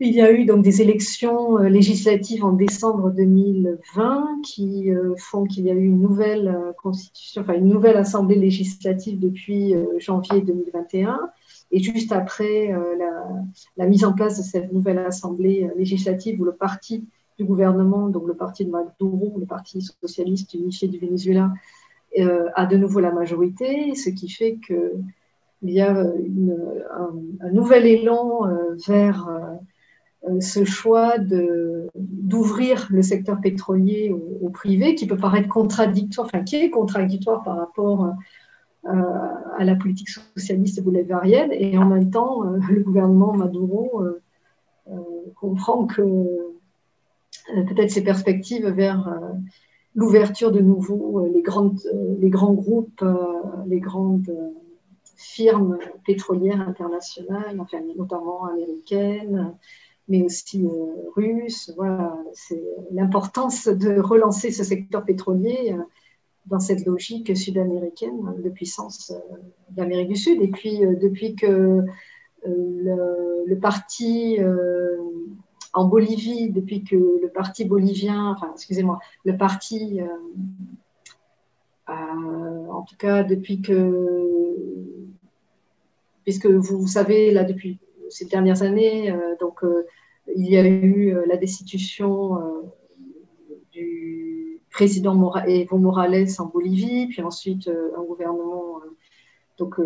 il 0.01 0.15
y 0.15 0.21
a 0.21 0.33
eu 0.33 0.45
donc 0.45 0.63
des 0.63 0.83
élections 0.83 1.59
euh, 1.59 1.69
législatives 1.69 2.45
en 2.45 2.53
décembre 2.53 3.11
2020 3.11 4.41
qui 4.45 4.91
font 5.19 5.45
qu'il 5.45 5.65
y 5.65 5.71
a 5.71 5.75
eu 5.75 5.85
une 5.85 6.01
nouvelle 6.01 6.57
constitution, 6.83 7.43
enfin 7.43 7.55
une 7.55 7.69
nouvelle 7.69 7.97
assemblée 7.97 8.37
législative 8.37 9.19
depuis 9.19 9.75
janvier 9.99 10.41
2021. 10.41 11.31
Et 11.73 11.81
juste 11.81 12.11
après 12.11 12.75
la, 13.77 13.87
mise 13.87 14.05
en 14.05 14.13
place 14.13 14.39
de 14.39 14.43
cette 14.43 14.73
nouvelle 14.73 14.99
assemblée 14.99 15.71
législative 15.77 16.41
où 16.41 16.45
le 16.45 16.53
parti 16.53 17.05
du 17.39 17.45
gouvernement, 17.45 18.09
donc 18.09 18.27
le 18.27 18.35
parti 18.35 18.65
de 18.65 18.71
Maduro, 18.71 19.37
le 19.39 19.47
parti 19.47 19.81
socialiste 19.81 20.53
unifié 20.55 20.89
du 20.89 20.99
Venezuela, 20.99 21.53
euh, 22.19 22.49
a 22.55 22.67
de 22.67 22.77
nouveau 22.77 22.99
la 23.01 23.13
majorité, 23.13 23.95
ce 23.95 24.11
qui 24.11 24.29
fait 24.29 24.59
qu'il 24.67 25.05
y 25.63 25.81
a 25.81 25.93
un, 25.93 27.51
nouvel 27.53 27.87
élan 27.87 28.47
euh, 28.49 28.75
vers 28.87 29.29
euh, 29.29 29.55
ce 30.41 30.65
choix 30.65 31.15
d'ouvrir 31.95 32.87
le 32.91 33.03
secteur 33.03 33.41
pétrolier 33.41 34.15
au, 34.43 34.49
privé, 34.51 34.95
qui 34.95 35.07
peut 35.07 35.17
paraître 35.17 35.49
contradictoire, 35.49 36.27
enfin 36.27 36.45
qui 36.45 36.57
est 36.57 36.71
contradictoire 36.71 37.43
par 37.43 37.57
rapport 37.57 38.15
à 38.85 39.65
la 39.65 39.77
politique 39.77 40.11
socialiste 40.11 40.83
bolivarienne, 40.83 41.51
et 41.53 41.77
en 41.79 41.87
même 41.87 42.11
temps, 42.11 42.43
le 42.43 42.83
gouvernement 42.83 43.33
Maduro 43.33 44.03
comprend 45.37 45.87
que 45.87 46.03
peut-être 47.67 47.91
ses 47.91 48.05
perspectives 48.05 48.67
vers 48.69 49.09
l'ouverture 49.95 50.53
de 50.53 50.61
nouveau, 50.61 51.25
euh, 51.25 51.31
les, 51.33 51.43
grandes, 51.43 51.81
euh, 51.93 52.17
les 52.21 52.31
grands 52.31 52.53
groupes, 52.53 53.03
euh, 53.03 53.17
les 53.67 53.81
grandes 53.81 54.35
firmes 55.17 55.79
pétrolières 56.07 56.61
internationales, 56.61 57.59
enfin, 57.59 57.79
notamment 57.97 58.47
américaines, 58.47 59.55
mais 60.11 60.23
aussi 60.23 60.69
russes. 61.17 61.73
Voilà, 61.77 62.15
c'est 62.35 62.63
l'importance 62.93 63.69
de 63.69 63.99
relancer 63.99 64.51
ce 64.51 64.65
secteur 64.65 65.05
pétrolier 65.05 65.75
dans 66.47 66.61
cette 66.61 66.85
logique 66.85 67.35
sud-américaine 67.37 68.35
de 68.43 68.51
puissance 68.51 69.15
d'Amérique 69.71 70.09
du 70.09 70.17
Sud. 70.17 70.43
Et 70.43 70.49
puis, 70.49 70.81
depuis 70.81 71.35
que 71.37 71.85
le, 72.45 73.55
parti 73.55 74.39
en 75.73 75.87
Bolivie, 75.87 76.51
depuis 76.51 76.85
que 76.85 76.97
le 76.97 77.29
parti 77.29 77.65
bolivien, 77.65 78.33
enfin, 78.33 78.51
excusez-moi, 78.55 78.99
le 79.25 79.37
parti, 79.37 80.01
euh, 81.91 82.67
en 82.71 82.83
tout 82.83 82.97
cas, 82.97 83.23
depuis 83.23 83.61
que, 83.61 84.67
puisque 86.25 86.47
vous, 86.47 86.87
savez, 86.87 87.31
là, 87.31 87.45
depuis 87.45 87.79
ces 88.11 88.27
dernières 88.27 88.63
années, 88.63 89.11
euh, 89.11 89.37
donc, 89.41 89.65
euh, 89.65 89.87
il 90.37 90.51
y 90.51 90.57
a 90.57 90.67
eu 90.67 91.15
la 91.27 91.37
destitution 91.37 92.39
du 93.73 94.61
président 94.71 95.33
Evo 95.47 95.79
Morales 95.79 96.29
en 96.39 96.47
Bolivie, 96.47 97.07
puis 97.09 97.23
ensuite 97.23 97.69
un 97.69 98.03
gouvernement 98.03 98.81
donc, 99.59 99.79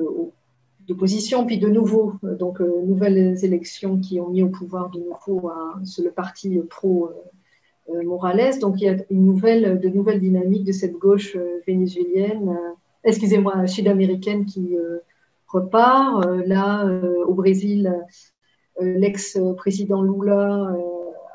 d'opposition, 0.87 1.47
puis 1.47 1.59
de 1.59 1.69
nouveau, 1.69 2.15
euh, 2.25 2.37
donc 2.37 2.61
euh, 2.61 2.83
nouvelles 2.85 3.45
élections 3.45 3.99
qui 3.99 4.21
ont 4.21 4.29
mis 4.29 4.43
au 4.43 4.49
pouvoir 4.49 4.91
de 4.91 4.99
nouveau 4.99 5.51
le 5.99 6.11
parti 6.11 6.59
pro 6.69 7.11
euh, 7.89 8.03
Morales. 8.03 8.59
Donc 8.61 8.81
il 8.81 8.85
y 8.85 8.89
a 8.89 8.97
une 9.11 9.25
nouvelle, 9.25 9.81
de 9.81 9.89
nouvelles 9.89 10.21
dynamiques 10.21 10.65
de 10.65 10.73
cette 10.73 10.95
gauche 10.95 11.37
vénézuélienne, 11.67 12.57
excusez-moi, 13.05 13.67
sud-américaine 13.67 14.47
qui 14.47 14.77
repart. 15.47 16.27
là, 16.47 16.87
au 17.27 17.35
Brésil, 17.35 17.95
l'ex-président 18.81 20.03
Lula 20.03 20.75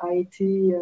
a 0.02 0.14
été 0.14 0.76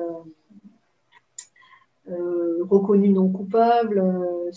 euh, 2.10 2.64
reconnu 2.64 3.10
non 3.10 3.28
coupable. 3.28 4.00
Euh, 4.00 4.50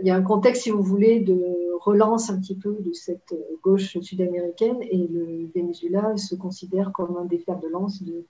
il 0.00 0.06
y 0.06 0.10
a 0.10 0.14
un 0.14 0.22
contexte, 0.22 0.62
si 0.62 0.70
vous 0.70 0.84
voulez, 0.84 1.18
de 1.18 1.36
relance 1.80 2.30
un 2.30 2.38
petit 2.38 2.54
peu 2.56 2.76
de 2.78 2.92
cette 2.92 3.34
gauche 3.62 3.98
sud-américaine 3.98 4.78
et 4.82 5.08
le 5.08 5.50
Venezuela 5.52 6.16
se 6.16 6.36
considère 6.36 6.92
comme 6.92 7.16
un 7.16 7.24
des 7.24 7.38
fers 7.38 7.58
de 7.58 7.66
lance 7.66 8.04
de 8.04 8.24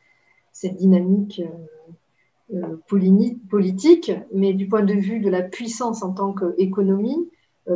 cette 0.52 0.76
dynamique 0.76 1.42
euh, 2.54 2.76
politique, 2.88 4.10
mais 4.32 4.54
du 4.54 4.68
point 4.68 4.84
de 4.84 4.94
vue 4.94 5.20
de 5.20 5.28
la 5.28 5.42
puissance 5.42 6.02
en 6.02 6.12
tant 6.12 6.32
qu'économie, 6.32 7.28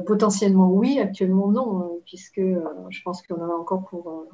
potentiellement 0.07 0.73
oui, 0.73 0.99
actuellement 0.99 1.49
non, 1.49 1.81
hein, 1.81 1.91
puisque 2.07 2.41
je 2.41 3.03
pense 3.05 3.21
qu'on 3.21 3.43
en 3.43 3.51
a 3.51 3.55
encore 3.55 3.85
pour 3.85 4.27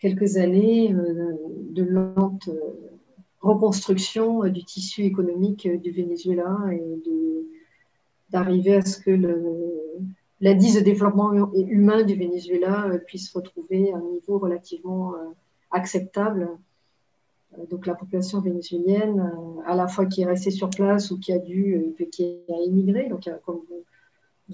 quelques 0.00 0.36
années 0.36 0.94
de 0.94 1.82
lente 1.82 2.48
reconstruction 3.46 4.44
euh, 4.44 4.50
du 4.50 4.64
tissu 4.64 5.02
économique 5.02 5.66
euh, 5.66 5.78
du 5.78 5.90
Venezuela 5.90 6.56
et 6.72 6.82
d'arriver 8.30 8.74
à 8.74 8.82
ce 8.84 8.98
que 8.98 9.10
l'indice 10.40 10.74
de 10.74 10.80
développement 10.80 11.32
humain 11.54 12.02
du 12.02 12.14
Venezuela 12.14 12.86
euh, 12.86 12.98
puisse 12.98 13.32
retrouver 13.32 13.92
un 13.92 14.00
niveau 14.00 14.38
relativement 14.38 15.14
acceptable. 15.70 16.48
Donc 17.70 17.86
la 17.86 17.94
population 17.94 18.40
vénézuélienne, 18.40 19.32
à 19.66 19.74
la 19.74 19.86
fois 19.86 20.04
qui 20.04 20.22
est 20.22 20.26
restée 20.26 20.50
sur 20.50 20.68
place 20.68 21.10
ou 21.10 21.18
qui 21.18 21.32
a 21.32 21.38
dû, 21.38 21.94
qui 22.12 22.38
a 22.48 22.60
immigré, 22.66 23.08
donc 23.08 23.30
comme 23.46 23.60
vous, 23.68 23.84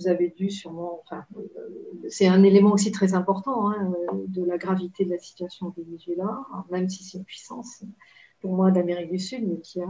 avez 0.07 0.31
dû 0.31 0.51
sûrement, 0.51 1.01
enfin, 1.05 1.25
c'est 2.09 2.27
un 2.27 2.43
élément 2.43 2.73
aussi 2.73 2.93
très 2.93 3.15
important 3.15 3.71
hein, 3.71 3.93
de 4.29 4.45
la 4.45 4.59
gravité 4.59 5.05
de 5.05 5.11
la 5.11 5.19
situation 5.19 5.67
au 5.67 5.75
Venezuela, 5.77 6.41
même 6.71 6.89
si 6.89 7.05
c'est 7.05 7.19
une 7.19 7.25
puissance 7.25 7.85
pour 8.41 8.55
moi 8.55 8.71
d'Amérique 8.71 9.11
du 9.11 9.19
Sud, 9.19 9.47
mais 9.47 9.59
qui 9.59 9.81
a 9.81 9.89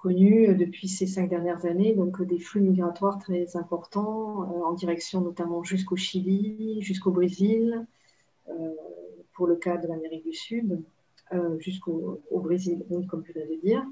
connu 0.00 0.54
depuis 0.54 0.88
ces 0.88 1.06
cinq 1.06 1.28
dernières 1.28 1.66
années 1.66 1.94
donc 1.94 2.22
des 2.22 2.38
flux 2.38 2.62
migratoires 2.62 3.18
très 3.18 3.56
importants 3.56 4.44
euh, 4.44 4.64
en 4.64 4.72
direction 4.72 5.20
notamment 5.20 5.62
jusqu'au 5.62 5.96
Chili, 5.96 6.80
jusqu'au 6.80 7.10
Brésil, 7.10 7.86
euh, 8.48 8.52
pour 9.34 9.46
le 9.46 9.56
cas 9.56 9.76
de 9.76 9.86
l'Amérique 9.86 10.24
du 10.24 10.32
Sud, 10.32 10.82
euh, 11.32 11.58
jusqu'au 11.58 12.20
Brésil, 12.32 12.84
comme 13.08 13.24
je 13.26 13.38
l'avais 13.38 13.58
dire, 13.58 13.84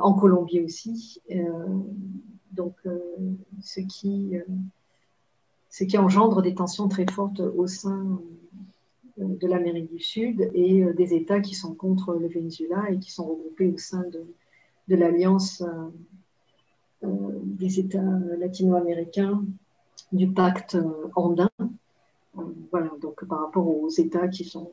en 0.00 0.14
Colombie 0.14 0.60
aussi. 0.60 1.20
Donc, 2.52 2.74
ce 3.62 3.80
qui, 3.80 4.34
ce 5.70 5.84
qui 5.84 5.98
engendre 5.98 6.42
des 6.42 6.54
tensions 6.54 6.88
très 6.88 7.06
fortes 7.10 7.40
au 7.40 7.66
sein 7.66 8.20
de 9.16 9.46
l'Amérique 9.46 9.90
du 9.90 10.00
Sud 10.00 10.50
et 10.54 10.84
des 10.94 11.14
États 11.14 11.40
qui 11.40 11.54
sont 11.54 11.74
contre 11.74 12.14
le 12.14 12.28
Venezuela 12.28 12.90
et 12.90 12.98
qui 12.98 13.10
sont 13.10 13.26
regroupés 13.26 13.68
au 13.68 13.78
sein 13.78 14.04
de, 14.10 14.24
de 14.88 14.96
l'Alliance 14.96 15.62
des 17.02 17.80
États 17.80 18.18
latino-américains 18.38 19.44
du 20.12 20.30
pacte 20.30 20.76
andin. 21.16 21.50
Voilà, 22.70 22.90
donc 23.00 23.24
par 23.26 23.40
rapport 23.40 23.66
aux 23.66 23.88
États 23.90 24.28
qui 24.28 24.44
sont 24.44 24.70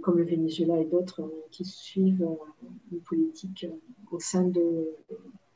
comme 0.00 0.18
le 0.18 0.24
Venezuela 0.24 0.78
et 0.80 0.84
d'autres 0.84 1.30
qui 1.50 1.64
suivent 1.64 2.26
une 2.90 3.00
politique 3.00 3.66
au 4.10 4.18
sein 4.18 4.44
de 4.44 4.88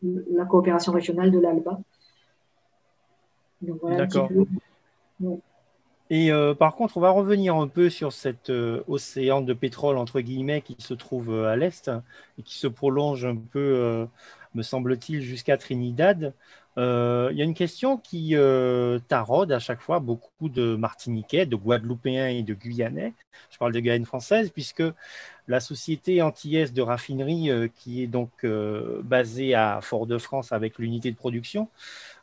la 0.03 0.45
coopération 0.45 0.93
régionale 0.93 1.31
de 1.31 1.39
l'ALBA. 1.39 1.81
D'accord. 3.63 4.31
Et 6.11 6.33
euh, 6.33 6.55
par 6.55 6.75
contre, 6.75 6.97
on 6.97 7.01
va 7.01 7.11
revenir 7.11 7.55
un 7.57 7.69
peu 7.69 7.91
sur 7.91 8.13
cet 8.13 8.49
euh, 8.49 8.83
océan 8.89 9.43
de 9.43 9.53
pétrole, 9.53 9.99
entre 9.99 10.21
guillemets, 10.21 10.63
qui 10.63 10.77
se 10.79 10.95
trouve 10.95 11.31
euh, 11.31 11.53
à 11.53 11.57
l'est 11.57 11.91
et 12.39 12.43
qui 12.43 12.59
se 12.59 12.67
prolonge 12.67 13.27
un 13.27 13.37
peu, 13.37 14.07
me 14.55 14.63
semble-t-il, 14.63 15.21
jusqu'à 15.21 15.57
Trinidad. 15.57 16.33
Il 16.77 16.83
y 17.37 17.43
a 17.43 17.45
une 17.45 17.55
question 17.55 17.97
qui 17.99 18.37
taraude 19.09 19.51
à 19.51 19.59
chaque 19.59 19.81
fois 19.81 19.99
beaucoup 19.99 20.49
de 20.49 20.77
Martiniquais, 20.77 21.45
de 21.45 21.57
Guadeloupéens 21.57 22.29
et 22.29 22.43
de 22.45 22.55
Guyanais. 22.55 23.15
Je 23.51 23.59
parle 23.59 23.73
de 23.73 23.81
Guyane 23.81 24.05
française, 24.05 24.51
puisque 24.51 24.85
la 25.49 25.61
société 25.61 26.23
antillaise 26.23 26.73
de 26.73 26.83
raffinerie, 26.83 27.51
qui 27.77 28.03
est 28.03 28.07
donc 28.07 28.47
basée 29.03 29.55
à 29.55 29.81
Fort-de-France 29.81 30.53
avec 30.53 30.79
l'unité 30.79 31.11
de 31.11 31.17
production, 31.17 31.69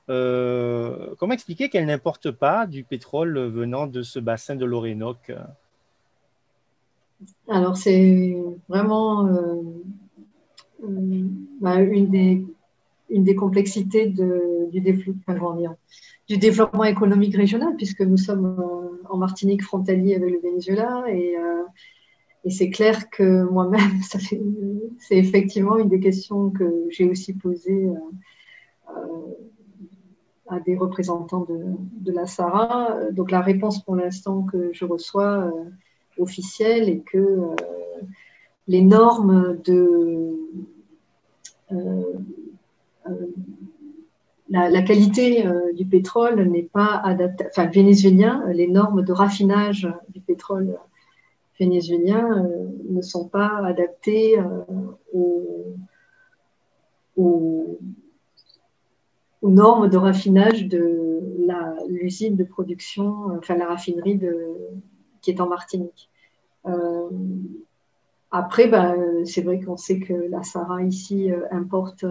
euh, 0.09 1.15
comment 1.17 1.33
expliquer 1.33 1.69
qu'elle 1.69 1.87
n'importe 1.87 2.31
pas 2.31 2.67
du 2.67 2.83
pétrole 2.83 3.39
venant 3.39 3.87
de 3.87 4.03
ce 4.03 4.19
bassin 4.19 4.55
de 4.55 4.65
l'Orénoque 4.65 5.31
Alors, 7.47 7.75
c'est 7.75 8.37
vraiment 8.69 9.27
euh, 9.27 9.55
euh, 10.83 11.23
bah, 11.59 11.81
une, 11.81 12.45
des, 13.09 13.35
complexités 13.35 14.07
du, 14.07 14.79
développement, 14.79 15.75
du 16.27 16.37
développement 16.37 16.83
économique 16.83 17.35
régional, 17.35 17.75
puisque 17.75 18.01
nous 18.01 18.17
sommes 18.17 18.55
en 19.09 19.17
Martinique 19.17 19.63
frontalier 19.63 20.15
avec 20.15 20.31
le 20.31 20.39
Venezuela 20.39 21.05
et 21.09 21.35
et 22.45 22.51
c'est 22.51 22.69
clair 22.69 23.09
que 23.09 23.43
moi-même, 23.43 24.01
c'est 24.99 25.17
effectivement 25.17 25.77
une 25.77 25.89
des 25.89 25.99
questions 25.99 26.51
que 26.51 26.85
j'ai 26.89 27.09
aussi 27.09 27.33
posées 27.33 27.89
à 30.47 30.59
des 30.59 30.77
représentants 30.77 31.45
de, 31.47 32.11
la 32.11 32.27
SARA. 32.27 33.11
Donc 33.11 33.31
la 33.31 33.41
réponse 33.41 33.83
pour 33.83 33.95
l'instant 33.95 34.43
que 34.43 34.69
je 34.73 34.85
reçois 34.85 35.45
euh, 35.45 35.51
officielle 36.19 36.89
est 36.89 36.99
que 36.99 37.17
euh, 37.17 37.55
les 38.67 38.81
normes 38.81 39.57
de 39.65 40.35
euh, 41.71 42.03
la, 44.49 44.81
qualité 44.83 45.43
du 45.75 45.85
pétrole 45.85 46.41
n'est 46.43 46.63
pas 46.63 47.01
adaptée, 47.03 47.45
enfin 47.49 47.65
vénézuélien, 47.65 48.43
les 48.53 48.67
normes 48.67 49.03
de 49.03 49.11
raffinage 49.11 49.91
du 50.09 50.21
pétrole 50.21 50.77
vénézuélien 51.59 52.47
ne 52.89 53.01
sont 53.01 53.27
pas 53.27 53.61
adaptées 53.65 54.37
aux, 55.13 55.77
aux 59.41 59.49
normes 59.49 59.89
de 59.89 59.97
raffinage 59.97 60.67
de 60.67 61.05
l'usine 61.87 62.35
de 62.35 62.43
production, 62.43 63.31
euh, 63.31 63.37
enfin 63.37 63.55
la 63.55 63.67
raffinerie 63.67 64.19
qui 65.21 65.31
est 65.31 65.39
en 65.39 65.47
Martinique. 65.47 66.09
Euh, 66.65 67.09
après, 68.31 68.67
bah, 68.67 68.95
c'est 69.23 69.43
vrai 69.43 69.61
qu'on 69.61 69.77
sait 69.77 69.99
que 69.99 70.13
la 70.13 70.43
Sahara 70.43 70.83
ici 70.83 71.31
euh, 71.31 71.41
importe 71.51 72.05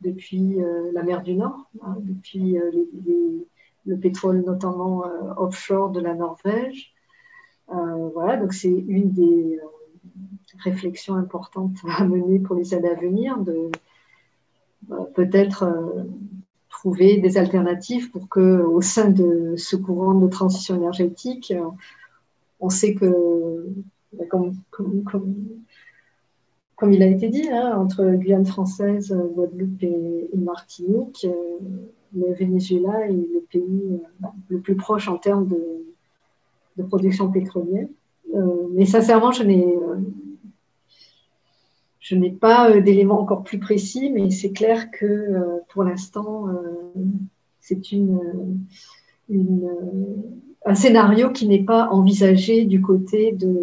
depuis 0.00 0.58
la 0.92 1.02
mer 1.02 1.22
du 1.22 1.34
Nord, 1.34 1.68
hein, 1.82 1.96
depuis 2.00 2.56
le 3.84 3.96
pétrole 3.96 4.44
notamment 4.46 5.04
offshore 5.36 5.90
de 5.90 6.00
la 6.00 6.14
Norvège. 6.14 6.94
Voilà, 7.68 8.36
donc 8.36 8.52
c'est 8.52 8.68
une 8.68 9.12
des 9.12 9.58
réflexions 10.64 11.14
importantes 11.14 11.76
à 11.98 12.04
mener 12.04 12.38
pour 12.38 12.56
les 12.56 12.74
années 12.74 12.90
à 12.90 12.94
venir, 12.94 13.38
de 13.38 13.70
peut-être 15.14 15.64
trouver 16.78 17.18
des 17.18 17.38
alternatives 17.38 18.10
pour 18.10 18.28
que, 18.28 18.62
au 18.62 18.80
sein 18.80 19.10
de 19.10 19.54
ce 19.56 19.74
courant 19.74 20.14
de 20.14 20.28
transition 20.28 20.76
énergétique, 20.76 21.50
euh, 21.50 21.64
on 22.60 22.70
sait 22.70 22.94
que, 22.94 23.66
comme, 24.28 24.54
il 26.92 27.02
a 27.02 27.06
été 27.06 27.28
dit, 27.28 27.48
hein, 27.50 27.76
entre 27.76 28.08
Guyane 28.12 28.46
française, 28.46 29.12
Guadeloupe 29.34 29.82
et, 29.82 30.30
Martinique, 30.36 31.26
euh, 31.28 31.68
le 32.14 32.32
Venezuela 32.34 33.08
est 33.08 33.12
le 33.12 33.44
pays 33.50 33.92
euh, 33.92 34.26
le 34.48 34.60
plus 34.60 34.76
proche 34.76 35.08
en 35.08 35.18
termes 35.18 35.48
de, 35.48 35.84
de 36.78 36.82
production 36.84 37.30
pétrolière. 37.30 37.88
mais 38.74 38.86
sincèrement, 38.86 39.32
je 39.32 39.42
n'ai 39.42 39.74
n'ai 42.14 42.30
pas 42.30 42.70
euh, 42.70 42.80
d'éléments 42.80 43.20
encore 43.20 43.42
plus 43.42 43.58
précis, 43.58 44.10
mais 44.10 44.30
c'est 44.30 44.52
clair 44.52 44.90
que 44.90 45.04
euh, 45.04 45.58
pour 45.68 45.84
l'instant, 45.84 46.48
euh, 46.48 46.92
c'est 47.60 47.80
un 50.64 50.74
scénario 50.74 51.30
qui 51.30 51.46
n'est 51.46 51.64
pas 51.64 51.88
envisagé 51.90 52.64
du 52.64 52.80
côté 52.80 53.32
de, 53.32 53.54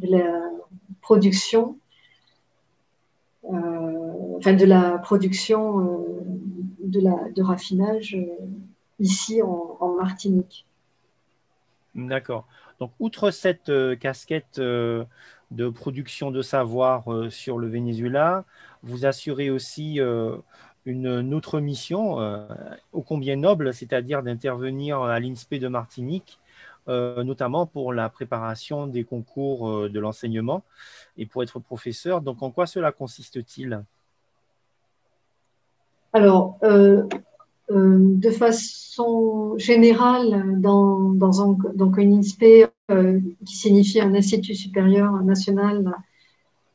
la 0.00 0.50
production, 1.02 1.78
enfin 3.44 4.54
de 4.54 4.64
la 4.64 4.98
production 4.98 6.04
de 6.82 7.42
raffinage 7.42 8.16
ici 8.98 9.42
en 9.42 9.94
Martinique. 9.96 10.65
D'accord. 11.96 12.46
Donc, 12.78 12.92
outre 13.00 13.30
cette 13.32 13.72
casquette 13.98 14.60
de 15.50 15.68
production 15.68 16.30
de 16.30 16.42
savoir 16.42 17.12
euh, 17.12 17.30
sur 17.30 17.58
le 17.58 17.68
Venezuela. 17.68 18.44
Vous 18.82 19.06
assurez 19.06 19.50
aussi 19.50 20.00
euh, 20.00 20.36
une, 20.84 21.34
autre 21.34 21.60
mission, 21.60 22.20
euh, 22.20 22.46
ô 22.92 23.02
combien 23.02 23.36
noble, 23.36 23.72
c'est-à-dire 23.72 24.22
d'intervenir 24.22 25.02
à 25.02 25.18
l'INSPE 25.20 25.54
de 25.56 25.68
Martinique, 25.68 26.38
notamment 26.88 27.66
pour 27.66 27.92
la 27.92 28.08
préparation 28.08 28.86
des 28.86 29.02
concours 29.02 29.90
de 29.90 29.98
l'enseignement 29.98 30.62
et 31.18 31.26
pour 31.26 31.42
être 31.42 31.58
professeur. 31.58 32.20
Donc, 32.20 32.44
en 32.44 32.52
quoi 32.52 32.68
cela 32.68 32.92
consiste-t-il? 32.92 33.82
Alors, 36.12 36.58
euh, 36.62 37.08
de 37.68 38.30
façon 38.30 38.86
générale, 39.58 40.60
dans, 40.60 41.42
un, 41.42 41.56
INSPE 41.98 42.70
euh, 42.90 43.20
qui 43.44 43.56
signifie 43.56 44.00
un 44.00 44.14
institut 44.14 44.54
supérieur 44.54 45.12
national 45.24 45.92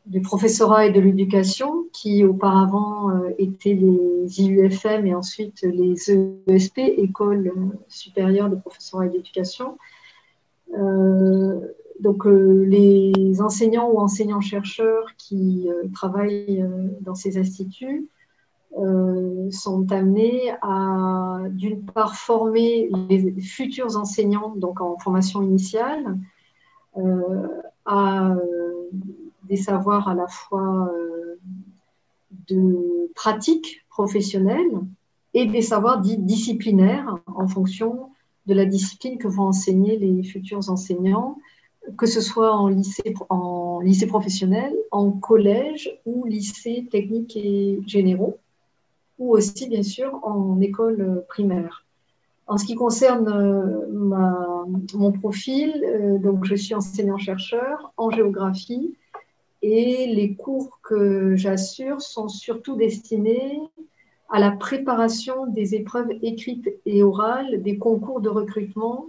du 0.05 0.21
professorat 0.21 0.87
et 0.87 0.91
de 0.91 0.99
l'éducation, 0.99 1.85
qui 1.93 2.25
auparavant 2.25 3.11
euh, 3.11 3.29
étaient 3.37 3.75
les 3.75 4.41
IUFM 4.41 5.05
et 5.05 5.15
ensuite 5.15 5.61
les 5.61 6.11
ESP, 6.47 6.79
École 6.79 7.53
supérieure 7.87 8.49
de 8.49 8.55
professorat 8.55 9.05
et 9.05 9.09
d'éducation. 9.09 9.77
donc 11.99 12.25
les 12.25 13.41
enseignants 13.41 13.89
ou 13.91 13.99
enseignants-chercheurs 13.99 15.05
qui 15.17 15.69
travaillent 15.93 16.65
dans 17.01 17.15
ces 17.15 17.37
instituts 17.37 18.07
euh, 18.77 19.51
sont 19.51 19.91
amenés 19.91 20.53
à, 20.61 21.39
d'une 21.49 21.83
part, 21.83 22.15
former 22.15 22.89
les 23.09 23.41
futurs 23.41 23.97
enseignants, 23.97 24.55
donc 24.55 24.79
en 24.79 24.97
formation 24.97 25.41
initiale, 25.41 26.17
euh, 26.97 27.47
à 27.85 28.31
euh, 28.31 28.89
des 29.43 29.57
savoirs 29.57 30.07
à 30.07 30.13
la 30.13 30.27
fois 30.27 30.89
de 32.47 33.11
pratique 33.13 33.85
professionnelle 33.89 34.71
et 35.33 35.45
des 35.45 35.61
savoirs 35.61 35.99
dits 35.99 36.17
disciplinaires 36.17 37.17
en 37.27 37.47
fonction 37.47 38.09
de 38.45 38.53
la 38.53 38.65
discipline 38.65 39.17
que 39.17 39.27
vont 39.27 39.47
enseigner 39.47 39.97
les 39.97 40.23
futurs 40.23 40.69
enseignants, 40.69 41.37
que 41.97 42.05
ce 42.05 42.21
soit 42.21 42.53
en 42.55 42.69
lycée, 42.69 43.13
en 43.29 43.81
lycée 43.81 44.07
professionnel, 44.07 44.73
en 44.91 45.11
collège 45.11 45.99
ou 46.05 46.25
lycée 46.25 46.87
technique 46.89 47.35
et 47.35 47.81
généraux 47.85 48.37
ou 49.21 49.37
aussi 49.37 49.69
bien 49.69 49.83
sûr 49.83 50.19
en 50.23 50.59
école 50.61 51.23
primaire. 51.29 51.85
En 52.47 52.57
ce 52.57 52.65
qui 52.65 52.73
concerne 52.73 53.27
euh, 53.29 53.85
mon 54.95 55.11
profil, 55.11 55.69
euh, 55.85 56.17
donc 56.17 56.43
je 56.43 56.55
suis 56.55 56.73
enseignant-chercheur 56.73 57.93
en 57.97 58.09
géographie 58.09 58.95
et 59.61 60.07
les 60.07 60.33
cours 60.33 60.79
que 60.81 61.35
j'assure 61.35 62.01
sont 62.01 62.29
surtout 62.29 62.75
destinés 62.75 63.59
à 64.31 64.39
la 64.39 64.51
préparation 64.51 65.45
des 65.45 65.75
épreuves 65.75 66.11
écrites 66.23 66.69
et 66.87 67.03
orales 67.03 67.61
des 67.61 67.77
concours 67.77 68.21
de 68.21 68.29
recrutement 68.29 69.05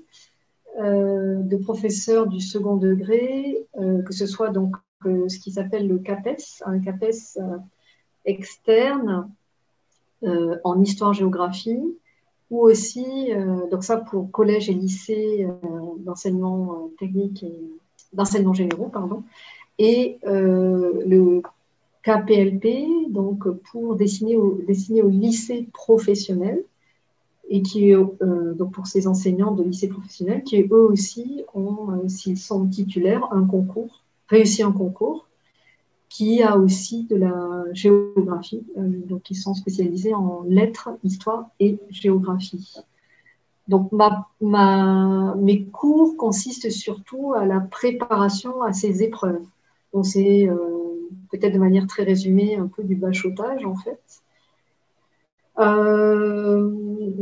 de 0.78 1.56
professeurs 1.56 2.26
du 2.26 2.40
second 2.40 2.76
degré, 2.76 3.66
que 3.74 4.12
ce 4.12 4.26
soit 4.26 4.48
donc 4.48 4.74
ce 5.04 5.38
qui 5.38 5.52
s'appelle 5.52 5.86
le 5.86 5.98
CAPES, 5.98 6.62
un 6.64 6.80
CAPES 6.80 7.38
externe 8.24 9.30
en 10.64 10.81
histoire-géographie, 10.83 11.97
ou 12.51 12.61
aussi, 12.61 13.31
donc 13.70 13.83
ça 13.83 13.97
pour 13.97 14.31
collège 14.31 14.68
et 14.68 14.75
lycée 14.75 15.49
d'enseignement 15.99 16.91
technique 16.99 17.43
et 17.43 17.59
d'enseignement 18.12 18.53
généraux, 18.53 18.91
pardon, 18.93 19.23
et 19.79 20.18
le 20.25 21.43
KPLP, 22.03 23.11
donc 23.11 23.49
pour 23.70 23.97
dessiner 23.97 24.37
au, 24.37 24.61
dessiner 24.66 25.03
au 25.03 25.09
lycée 25.09 25.68
professionnel, 25.73 26.62
et 27.49 27.62
qui 27.62 27.91
est 27.91 27.95
euh, 27.95 28.55
donc 28.55 28.73
pour 28.73 28.87
ces 28.87 29.07
enseignants 29.07 29.53
de 29.53 29.62
lycée 29.62 29.89
professionnel, 29.89 30.43
qui 30.43 30.61
eux 30.62 30.73
aussi 30.73 31.45
ont, 31.55 31.91
euh, 31.91 32.09
s'ils 32.09 32.39
sont 32.39 32.66
titulaires, 32.66 33.29
un 33.31 33.45
concours, 33.45 34.03
réussi 34.29 34.62
un 34.62 34.73
concours, 34.73 35.29
qui 36.12 36.42
a 36.42 36.58
aussi 36.58 37.04
de 37.04 37.16
la 37.16 37.64
géographie, 37.72 38.62
euh, 38.76 38.82
donc 39.06 39.30
ils 39.30 39.34
sont 39.34 39.54
spécialisés 39.54 40.12
en 40.12 40.44
lettres, 40.46 40.90
histoire 41.02 41.48
et 41.58 41.78
géographie. 41.90 42.76
Donc 43.68 43.90
ma, 43.92 44.26
mes 45.38 45.64
cours 45.64 46.16
consistent 46.18 46.70
surtout 46.70 47.32
à 47.32 47.46
la 47.46 47.60
préparation 47.60 48.60
à 48.60 48.72
ces 48.72 49.02
épreuves. 49.02 49.46
Donc 49.94 50.04
c'est 50.04 50.48
peut-être 51.30 51.54
de 51.54 51.58
manière 51.58 51.86
très 51.86 52.02
résumée, 52.02 52.56
un 52.56 52.66
peu 52.66 52.82
du 52.82 52.96
bachotage 52.96 53.64
en 53.64 53.76
fait. 53.76 54.02
Euh, 55.58 56.70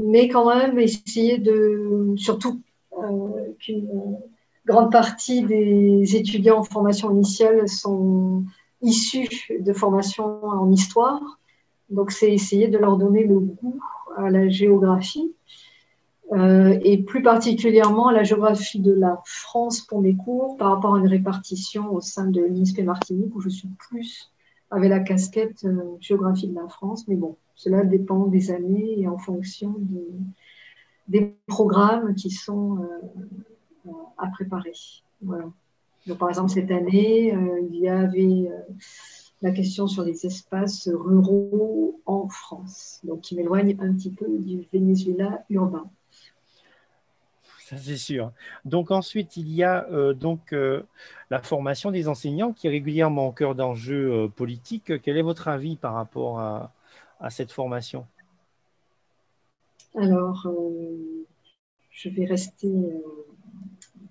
mais 0.05 0.29
quand 0.29 0.55
même 0.55 0.79
essayer 0.79 1.39
de, 1.39 2.15
surtout 2.17 2.61
euh, 2.99 3.53
qu'une 3.59 4.19
grande 4.67 4.93
partie 4.93 5.43
des 5.43 6.17
étudiants 6.17 6.59
en 6.59 6.65
formation 6.65 7.11
initiale 7.11 7.69
sont 7.69 8.45
issus 8.83 9.29
de 9.59 9.73
formation 9.73 10.45
en 10.45 10.71
histoire. 10.71 11.39
Donc 11.91 12.13
c'est 12.13 12.33
essayer 12.33 12.69
de 12.69 12.79
leur 12.79 12.97
donner 12.97 13.25
le 13.25 13.39
goût 13.39 13.81
à 14.17 14.31
la 14.31 14.49
géographie 14.49 15.35
euh, 16.33 16.79
et 16.85 17.03
plus 17.03 17.23
particulièrement 17.23 18.09
à 18.09 18.13
la 18.13 18.23
géographie 18.23 18.79
de 18.79 18.93
la 18.93 19.21
France 19.25 19.81
pour 19.81 20.01
mes 20.01 20.15
cours 20.15 20.57
par 20.57 20.71
rapport 20.71 20.95
à 20.95 20.99
une 20.99 21.09
répartition 21.09 21.93
au 21.93 22.01
sein 22.01 22.27
de 22.27 22.41
l'INSPE 22.41 22.85
Martinique 22.85 23.35
où 23.35 23.41
je 23.41 23.49
suis 23.49 23.69
plus 23.89 24.31
avec 24.71 24.91
la 24.91 25.01
casquette 25.01 25.65
euh, 25.65 25.97
géographie 26.01 26.47
de 26.47 26.55
la 26.55 26.69
France. 26.69 27.09
Mais 27.09 27.17
bon, 27.17 27.37
cela 27.57 27.83
dépend 27.85 28.27
des 28.27 28.53
années 28.53 29.01
et 29.01 29.09
en 29.09 29.19
fonction 29.19 29.75
des 31.09 31.35
programmes 31.49 32.15
qui 32.15 32.31
sont 32.31 32.79
euh, 32.79 33.91
à 34.17 34.29
préparer. 34.29 34.73
Voilà. 35.23 35.47
Donc, 36.07 36.19
par 36.19 36.29
exemple, 36.29 36.51
cette 36.51 36.71
année, 36.71 37.35
il 37.71 37.77
y 37.77 37.89
avait 37.89 38.49
la 39.43 39.51
question 39.53 39.87
sur 39.87 40.03
les 40.03 40.27
espaces 40.27 40.89
ruraux 40.89 42.01
en 42.07 42.29
France, 42.29 43.01
donc 43.05 43.21
qui 43.21 43.37
m'éloigne 43.37 43.77
un 43.81 43.93
petit 43.95 44.11
peu 44.11 44.27
du 44.39 44.67
Venezuela 44.73 45.45
urbain 45.51 45.91
c'est 47.77 47.97
sûr. 47.97 48.33
Donc 48.65 48.91
ensuite, 48.91 49.37
il 49.37 49.49
y 49.53 49.63
a 49.63 49.87
euh, 49.91 50.15
donc 50.15 50.53
euh, 50.53 50.83
la 51.31 51.41
formation 51.41 51.91
des 51.91 52.09
enseignants 52.09 52.53
qui 52.53 52.67
est 52.67 52.71
régulièrement 52.71 53.29
au 53.29 53.33
cœur 53.33 53.55
d'enjeux 53.55 54.13
euh, 54.13 54.29
politiques. 54.29 55.01
Quel 55.03 55.17
est 55.17 55.23
votre 55.23 55.49
avis 55.49 55.77
par 55.77 55.95
rapport 55.95 56.41
à, 56.41 56.73
cette 57.29 57.53
formation? 57.53 58.07
Alors, 59.95 60.49
je 61.91 62.09
vais 62.09 62.25
rester 62.25 62.73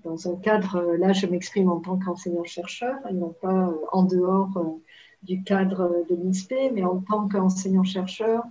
dans 0.04 0.28
un 0.28 0.36
cadre, 0.36 0.95
là 0.97 1.14
je 1.14 1.26
m'exprime 1.28 1.70
en 1.70 1.80
tant 1.80 1.97
qu'enseignant-chercheur 1.97 2.95
et 3.10 3.14
non 3.14 3.36
pas 3.41 3.74
en 3.91 4.04
dehors 4.04 4.80
du 5.24 5.43
cadre 5.43 6.06
de 6.10 6.16
l'INSPE, 6.16 6.74
mais 6.74 6.84
en 6.84 6.97
tant 7.00 7.28
qu'enseignant-chercheur, 7.28 8.43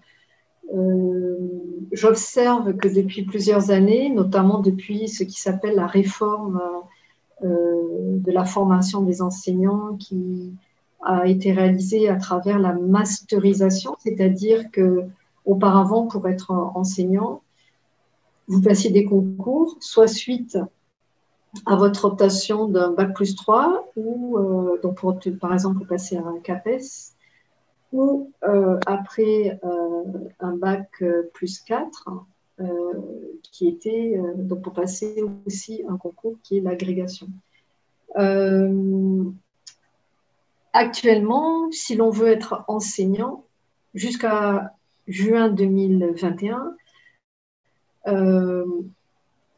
euh, 0.75 1.37
j'observe 1.93 2.77
que 2.77 2.89
depuis 2.89 3.23
plusieurs 3.23 3.71
années, 3.71 4.11
notamment 4.11 4.61
depuis 4.61 5.09
ce 5.09 5.25
qui 5.25 5.41
s'appelle 5.41 5.77
la 5.77 5.87
réforme 5.87 6.61
euh, 7.43 8.19
de 8.19 8.31
la 8.33 8.45
formation 8.45 9.03
des 9.03 9.23
enseignants 9.23 9.97
qui 9.97 10.53
a 11.01 11.27
été 11.27 11.53
réalisée 11.53 12.09
à 12.09 12.17
travers 12.17 12.59
la 12.59 12.75
masterisation, 12.75 13.97
c'est-à-dire 14.01 14.71
que 14.71 15.05
auparavant, 15.47 16.07
pour 16.07 16.29
être 16.29 16.51
enseignant, 16.51 17.41
vous 18.49 18.61
passiez 18.61 18.91
des 18.91 19.05
concours, 19.05 19.77
soit 19.81 20.09
suite 20.09 20.59
à 21.67 21.77
votre 21.77 22.05
optation 22.05 22.69
d'un 22.69 22.93
bac 22.93 23.15
plus 23.15 23.35
3, 23.37 23.91
ou 23.97 24.39
euh, 24.39 24.79
donc 24.83 24.97
pour, 24.97 25.19
par 25.41 25.53
exemple 25.53 25.87
passer 25.87 26.17
à 26.17 26.25
un 26.27 26.39
CAPES, 26.41 27.15
ou 27.93 28.33
euh, 28.45 28.79
après 28.87 29.59
euh, 29.65 30.05
un 30.41 30.57
bac 30.57 30.89
euh, 31.03 31.31
plus 31.33 31.61
4, 31.61 32.11
qui 33.53 33.69
était 33.69 34.21
donc 34.35 34.63
pour 34.63 34.73
passer 34.73 35.23
aussi 35.47 35.85
un 35.89 35.97
concours 35.97 36.35
qui 36.43 36.59
est 36.59 36.61
l'agrégation. 36.61 37.29
actuellement, 40.73 41.71
si 41.71 41.95
l'on 41.95 42.11
veut 42.11 42.27
être 42.27 42.65
enseignant, 42.67 43.45
jusqu'à 43.95 44.75
juin 45.07 45.51
2021, 45.51 46.75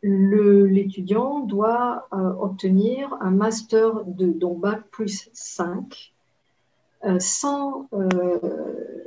l'étudiant 0.02 1.40
doit 1.40 2.08
obtenir 2.12 3.16
un 3.20 3.30
master 3.30 4.04
de 4.06 4.26
donc 4.26 4.60
bac 4.60 4.82
plus 4.90 5.28
5 5.32 6.12
euh, 7.06 7.16
sans 7.18 7.88
euh, 7.94 8.38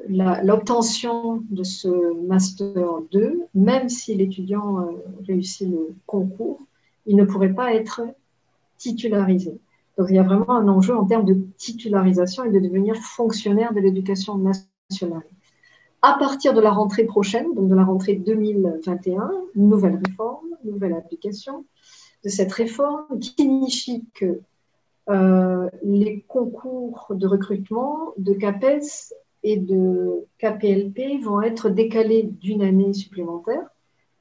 l'obtention 0.08 1.44
de 1.52 1.62
ce 1.62 1.88
Master 2.26 2.88
2, 3.12 3.44
même 3.54 3.88
si 3.88 4.16
l'étudiant 4.16 4.80
euh, 4.80 4.92
réussit 5.28 5.70
le 5.70 5.94
concours, 6.08 6.60
il 7.06 7.16
ne 7.16 7.24
pourrait 7.24 7.54
pas 7.54 7.76
être 7.76 8.02
titularisé. 8.80 9.60
Donc 10.00 10.08
il 10.10 10.16
y 10.16 10.20
a 10.20 10.24
vraiment 10.24 10.50
un 10.50 10.68
enjeu 10.70 10.98
en 10.98 11.06
termes 11.06 11.26
de 11.26 11.38
titularisation 11.58 12.44
et 12.46 12.50
de 12.50 12.60
devenir 12.60 12.96
fonctionnaire 12.96 13.76
de 13.76 13.80
l'éducation 13.80 14.40
nationale. 14.40 15.22
À 16.02 16.18
partir 16.18 16.56
de 16.56 16.62
la 16.62 16.72
rentrée 16.72 17.06
prochaine, 17.06 17.54
donc 17.54 17.70
de 17.70 17.76
la 17.76 17.84
rentrée 17.84 18.16
2021, 18.16 19.32
nouvelle 19.56 20.02
réforme, 20.04 20.48
nouvelle 20.66 20.94
application 20.94 21.66
de 22.24 22.30
cette 22.30 22.52
réforme 22.52 23.20
qui 23.20 23.34
signifie 23.38 24.06
que 24.14 24.42
euh, 25.10 25.70
les 25.84 26.22
concours 26.28 27.08
de 27.10 27.28
recrutement 27.28 28.14
de 28.18 28.34
CAPES 28.34 29.14
et 29.44 29.58
de 29.58 30.26
KPLP 30.40 31.22
vont 31.22 31.42
être 31.42 31.70
décalés 31.70 32.24
d'une 32.24 32.62
année 32.62 32.94
supplémentaire. 32.94 33.68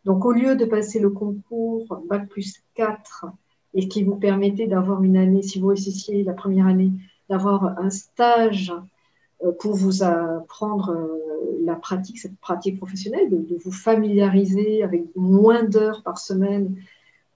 Donc, 0.04 0.24
au 0.24 0.32
lieu 0.32 0.56
de 0.56 0.64
passer 0.64 0.98
le 0.98 1.10
concours 1.10 2.02
Bac 2.08 2.28
plus 2.28 2.62
4 2.74 3.26
et 3.74 3.86
qui 3.86 4.02
vous 4.02 4.16
permettait 4.16 4.66
d'avoir 4.66 5.04
une 5.04 5.16
année, 5.16 5.42
si 5.42 5.60
vous 5.60 5.68
réussissiez 5.68 6.24
la 6.24 6.32
première 6.32 6.66
année, 6.66 6.90
d'avoir 7.28 7.78
un 7.78 7.90
stage 7.90 8.72
pour 9.58 9.74
vous 9.74 10.02
apprendre 10.02 10.90
euh, 10.90 11.58
la 11.64 11.74
pratique, 11.74 12.18
cette 12.18 12.38
pratique 12.38 12.78
professionnelle, 12.78 13.30
de, 13.30 13.56
vous 13.56 13.72
familiariser 13.72 14.82
avec 14.82 15.04
moins 15.16 15.64
d'heures 15.64 16.02
par 16.02 16.18
semaine 16.18 16.76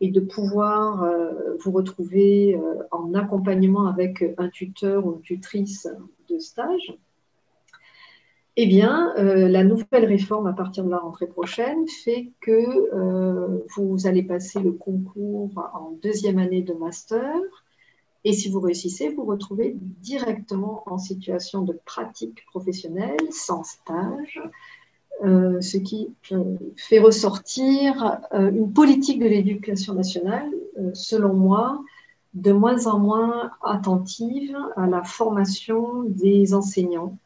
et 0.00 0.10
de 0.10 0.20
pouvoir 0.20 1.02
euh, 1.02 1.56
vous 1.60 1.72
retrouver 1.72 2.54
euh, 2.54 2.82
en 2.90 3.14
accompagnement 3.14 3.86
avec 3.86 4.24
un 4.38 4.48
tuteur 4.48 5.06
ou 5.06 5.14
une 5.14 5.22
tutrice 5.22 5.88
de 6.28 6.38
stage, 6.38 6.96
eh 8.58 8.66
bien, 8.66 9.14
euh, 9.18 9.48
la 9.48 9.64
nouvelle 9.64 10.06
réforme 10.06 10.46
à 10.46 10.52
partir 10.52 10.84
de 10.84 10.90
la 10.90 10.98
rentrée 10.98 11.26
prochaine 11.26 11.86
fait 12.04 12.30
que 12.40 13.66
vous 13.76 14.06
allez 14.06 14.22
passer 14.22 14.60
le 14.60 14.72
concours 14.72 15.50
en 15.74 15.98
deuxième 16.02 16.38
année 16.38 16.62
de 16.62 16.72
master. 16.72 17.34
Et 18.28 18.32
si 18.32 18.48
vous 18.48 18.58
réussissez, 18.58 19.10
vous 19.10 19.24
retrouvez 19.24 19.76
directement 20.02 20.82
en 20.86 20.98
situation 20.98 21.62
de 21.62 21.78
pratique 21.84 22.44
professionnelle, 22.46 23.20
sans 23.30 23.62
stage, 23.62 24.42
euh, 25.24 25.60
ce 25.60 25.76
qui 25.76 26.12
euh, 26.32 26.56
fait 26.76 26.98
ressortir 26.98 28.18
euh, 28.34 28.50
une 28.50 28.72
politique 28.72 29.20
de 29.20 29.26
l'éducation 29.26 29.94
nationale, 29.94 30.50
selon 30.92 31.34
moi, 31.34 31.80
de 32.34 32.50
moins 32.50 32.88
en 32.88 32.98
moins 32.98 33.52
attentive 33.62 34.58
à 34.74 34.88
la 34.88 35.04
formation 35.04 36.02
des 36.02 36.52
enseignants. 36.52 37.16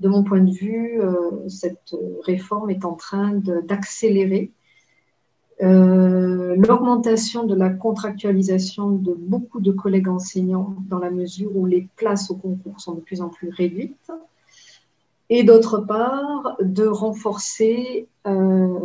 De 0.00 0.08
mon 0.08 0.24
point 0.24 0.40
de 0.40 0.50
vue, 0.50 1.00
cette 1.46 1.94
réforme 2.24 2.70
est 2.70 2.84
en 2.84 2.94
train 2.94 3.40
d'accélérer 3.62 4.50
l'augmentation 5.64 7.44
de 7.44 7.54
la 7.54 7.70
contractualisation 7.70 8.90
de 8.90 9.14
beaucoup 9.14 9.60
de 9.60 9.72
collègues 9.72 10.08
enseignants 10.08 10.76
dans 10.88 10.98
la 10.98 11.10
mesure 11.10 11.56
où 11.56 11.66
les 11.66 11.88
places 11.96 12.30
au 12.30 12.36
concours 12.36 12.80
sont 12.80 12.94
de 12.94 13.00
plus 13.00 13.20
en 13.20 13.28
plus 13.28 13.50
réduites 13.50 14.10
et 15.30 15.42
d'autre 15.42 15.78
part 15.78 16.56
de 16.60 16.86
renforcer 16.86 18.08
euh, 18.26 18.78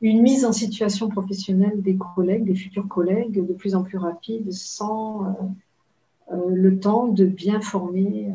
une 0.00 0.22
mise 0.22 0.44
en 0.44 0.52
situation 0.52 1.08
professionnelle 1.08 1.80
des 1.80 1.96
collègues, 1.96 2.44
des 2.44 2.54
futurs 2.54 2.88
collègues, 2.88 3.46
de 3.46 3.52
plus 3.54 3.74
en 3.74 3.82
plus 3.82 3.98
rapide, 3.98 4.52
sans 4.52 5.34
le 6.30 6.78
temps 6.78 7.08
de 7.08 7.24
bien 7.24 7.60
former 7.60 8.28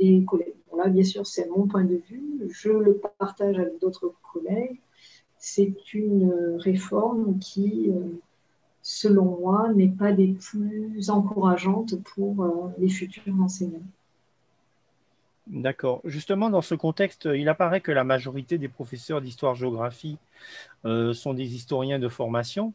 les 0.00 0.24
collègues. 0.24 0.54
là, 0.76 0.88
bien 0.88 1.04
sûr, 1.04 1.26
c'est 1.26 1.48
mon 1.48 1.66
point 1.66 1.84
de 1.84 2.00
vue. 2.08 2.48
Je 2.50 2.70
le 2.70 3.00
partage 3.18 3.58
avec 3.58 3.80
d'autres 3.80 4.14
collègues. 4.32 4.80
C'est 5.46 5.92
une 5.92 6.56
réforme 6.58 7.38
qui, 7.38 7.90
selon 8.80 9.38
moi, 9.40 9.70
n'est 9.74 9.90
pas 9.90 10.12
des 10.12 10.28
plus 10.28 11.10
encourageantes 11.10 12.02
pour 12.02 12.72
les 12.78 12.88
futurs 12.88 13.34
enseignants. 13.38 13.84
D'accord. 15.46 16.00
Justement, 16.04 16.48
dans 16.48 16.62
ce 16.62 16.74
contexte, 16.74 17.28
il 17.32 17.48
apparaît 17.50 17.82
que 17.82 17.92
la 17.92 18.04
majorité 18.04 18.56
des 18.56 18.68
professeurs 18.68 19.20
d'histoire-géographie 19.20 20.16
euh, 20.86 21.12
sont 21.12 21.34
des 21.34 21.54
historiens 21.54 21.98
de 21.98 22.08
formation 22.08 22.72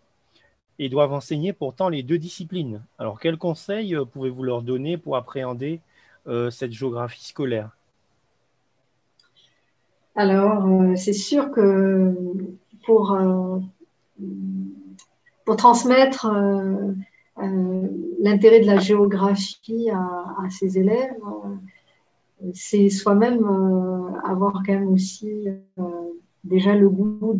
et 0.77 0.87
doivent 0.87 1.13
enseigner 1.13 1.51
pourtant 1.51 1.89
les 1.89 2.03
deux 2.03 2.19
disciplines. 2.19 2.83
Alors, 2.99 3.19
quels 3.19 3.37
conseils 3.37 3.95
euh, 3.95 4.05
pouvez-vous 4.05 4.43
leur 4.43 4.61
donner 4.61 4.97
pour 4.97 5.15
appréhender 5.17 5.81
euh, 6.27 6.51
cette 6.51 6.71
géographie 6.71 7.25
scolaire? 7.25 7.75
Alors, 10.19 10.67
c'est 10.97 11.13
sûr 11.13 11.49
que 11.49 12.13
pour, 12.83 13.17
pour 15.45 15.55
transmettre 15.55 16.27
l'intérêt 18.19 18.59
de 18.59 18.65
la 18.65 18.79
géographie 18.79 19.89
à, 19.89 20.49
ses 20.49 20.77
élèves, 20.77 21.15
c'est 22.53 22.89
soi-même 22.89 23.45
euh, 23.45 24.19
avoir 24.25 24.55
quand 24.65 24.73
même 24.73 24.89
aussi 24.89 25.47
euh, 25.47 25.83
déjà 26.43 26.75
le 26.75 26.89
goût 26.89 27.33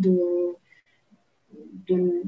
d'une 1.86 2.24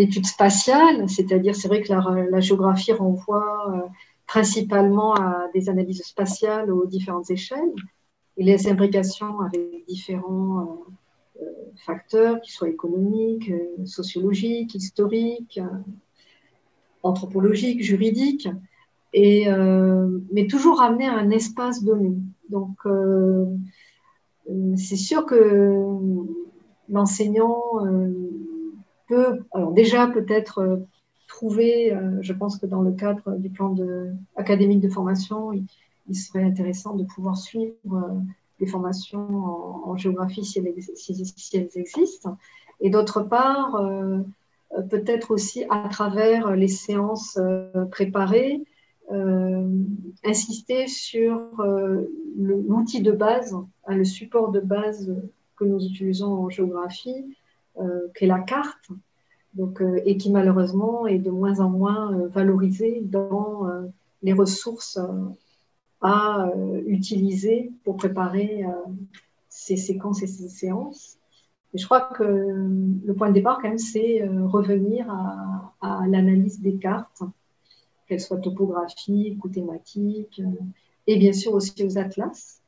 étude 0.00 0.26
spatiale, 0.26 1.08
c'est-à-dire 1.08 1.54
c'est 1.54 1.68
vrai 1.68 1.82
que 1.82 1.92
la, 1.92 2.40
géographie 2.40 2.92
renvoie 2.92 3.70
euh, 3.70 3.82
principalement 4.26 5.14
à 5.14 5.46
des 5.54 5.68
analyses 5.68 6.02
spatiales 6.02 6.72
aux 6.72 6.86
différentes 6.86 7.30
échelles 7.30 7.72
et 8.36 8.44
les 8.44 8.68
imbrications 8.68 9.40
avec 9.40 9.86
différents 9.88 10.84
facteurs, 11.84 12.40
qu'ils 12.40 12.52
soient 12.52 12.68
économiques, 12.68 13.52
sociologiques, 13.84 14.74
historiques, 14.74 15.60
anthropologiques, 17.02 17.82
juridiques 17.82 18.48
et, 19.12 19.48
euh, 19.48 20.18
mais 20.32 20.46
toujours 20.46 20.78
ramener 20.78 21.06
à 21.06 21.14
un 21.14 21.30
espace 21.30 21.82
donné. 21.82 22.12
Donc, 22.50 22.76
euh, 22.84 23.46
euh, 24.50 24.76
c'est 24.76 24.96
sûr 24.96 25.24
que 25.24 25.84
l'enseignant 26.88 27.62
peut, 29.08 29.40
alors 29.52 29.72
déjà 29.72 30.06
peut-être 30.06 30.86
trouver, 31.26 31.96
je 32.20 32.32
pense 32.32 32.58
que 32.58 32.66
dans 32.66 32.82
le 32.82 32.92
cadre 32.92 33.36
du 33.38 33.50
plan 33.50 33.74
académique 34.36 34.80
de 34.80 34.88
formation, 34.88 35.50
il, 36.08 36.14
serait 36.14 36.44
intéressant 36.44 36.94
de 36.94 37.04
pouvoir 37.04 37.36
suivre 37.36 38.22
des 38.58 38.66
formations 38.66 39.88
en, 39.88 39.96
géographie 39.96 40.44
si 40.44 40.58
elles, 40.58 41.68
existent. 41.74 42.38
Et 42.80 42.90
d'autre 42.90 43.22
part, 43.22 43.80
peut-être 44.90 45.30
aussi 45.30 45.64
à 45.68 45.88
travers 45.88 46.56
les 46.56 46.68
séances 46.68 47.38
préparées, 47.90 48.62
euh, 49.12 49.68
insister 50.24 50.88
sur 50.88 51.40
euh, 51.60 52.10
l'outil 52.36 53.02
de 53.02 53.12
base, 53.12 53.54
hein, 53.86 53.94
le 53.94 54.04
support 54.04 54.50
de 54.50 54.58
base 54.58 55.14
que 55.56 55.64
nous 55.64 55.80
utilisons 55.84 56.32
en 56.32 56.50
géographie, 56.50 57.36
euh, 57.78 58.08
qui 58.16 58.24
est 58.24 58.26
la 58.26 58.40
carte, 58.40 58.88
donc, 59.54 59.80
et 60.04 60.16
qui 60.16 60.32
malheureusement 60.32 61.06
est 61.06 61.20
de 61.20 61.30
moins 61.30 61.60
en 61.60 61.70
moins 61.70 62.26
valorisé 62.26 63.00
dans 63.00 63.66
les 64.22 64.34
ressources 64.34 64.98
à 66.06 66.52
utiliser 66.86 67.72
pour 67.84 67.96
préparer 67.96 68.64
ces 69.48 69.76
séquences 69.76 70.22
et 70.22 70.26
ces 70.26 70.48
séances. 70.48 71.18
Et 71.74 71.78
je 71.78 71.84
crois 71.84 72.02
que 72.02 72.22
le 72.22 73.14
point 73.14 73.28
de 73.28 73.34
départ, 73.34 73.58
quand 73.60 73.68
même, 73.68 73.78
c'est 73.78 74.26
revenir 74.44 75.10
à, 75.80 76.06
l'analyse 76.06 76.60
des 76.60 76.76
cartes 76.76 77.22
qu'elles 78.06 78.20
soient 78.20 78.38
topographiques 78.38 79.44
ou 79.44 79.48
thématiques, 79.48 80.40
euh, 80.40 80.64
et 81.06 81.16
bien 81.16 81.32
sûr 81.32 81.54
aussi 81.54 81.84
aux 81.84 81.98
atlas. 81.98 82.62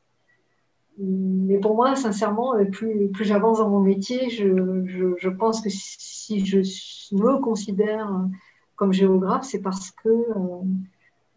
Mais 0.99 1.59
pour 1.59 1.77
moi, 1.77 1.95
sincèrement, 1.95 2.57
euh, 2.57 2.65
plus, 2.65 3.11
j'avance 3.21 3.59
dans 3.59 3.69
mon 3.69 3.81
métier, 3.81 4.31
je, 4.31 5.29
pense 5.29 5.61
que 5.61 5.69
si 5.71 6.45
je 6.45 6.59
me 7.15 7.41
considère 7.41 8.11
comme 8.77 8.93
géographe, 8.93 9.45
c'est 9.45 9.61
parce 9.61 9.91
que 9.91 10.09
euh, 10.09 10.63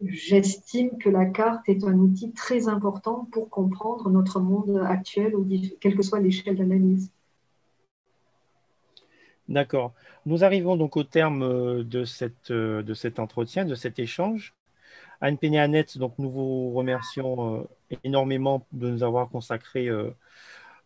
j'estime 0.06 0.98
que 0.98 1.08
la 1.08 1.26
carte 1.26 1.68
est 1.68 1.84
un 1.84 1.94
outil 1.94 2.32
très 2.32 2.68
important 2.68 3.28
pour 3.32 3.48
comprendre 3.50 4.10
notre 4.10 4.40
monde 4.40 4.82
actuel, 4.86 5.34
quelle 5.80 5.96
que 5.96 6.02
soit 6.02 6.20
l'échelle 6.20 6.56
d'analyse. 6.56 7.10
D'accord. 9.48 9.92
Nous 10.24 10.44
arrivons 10.44 10.76
donc 10.76 10.96
au 10.96 11.02
terme 11.04 11.42
euh, 11.42 11.84
de, 11.84 12.04
cette, 12.04 12.50
euh, 12.50 12.82
de 12.82 12.94
cet 12.94 13.18
entretien, 13.18 13.64
de 13.64 13.74
cet 13.74 13.98
échange. 13.98 14.54
Anne 15.20 15.36
Pénéanette, 15.36 15.98
donc 15.98 16.14
nous 16.18 16.30
vous 16.30 16.72
remercions 16.72 17.56
euh, 17.56 17.68
énormément 18.02 18.64
de 18.72 18.90
nous 18.90 19.02
avoir 19.02 19.28
consacré 19.28 19.88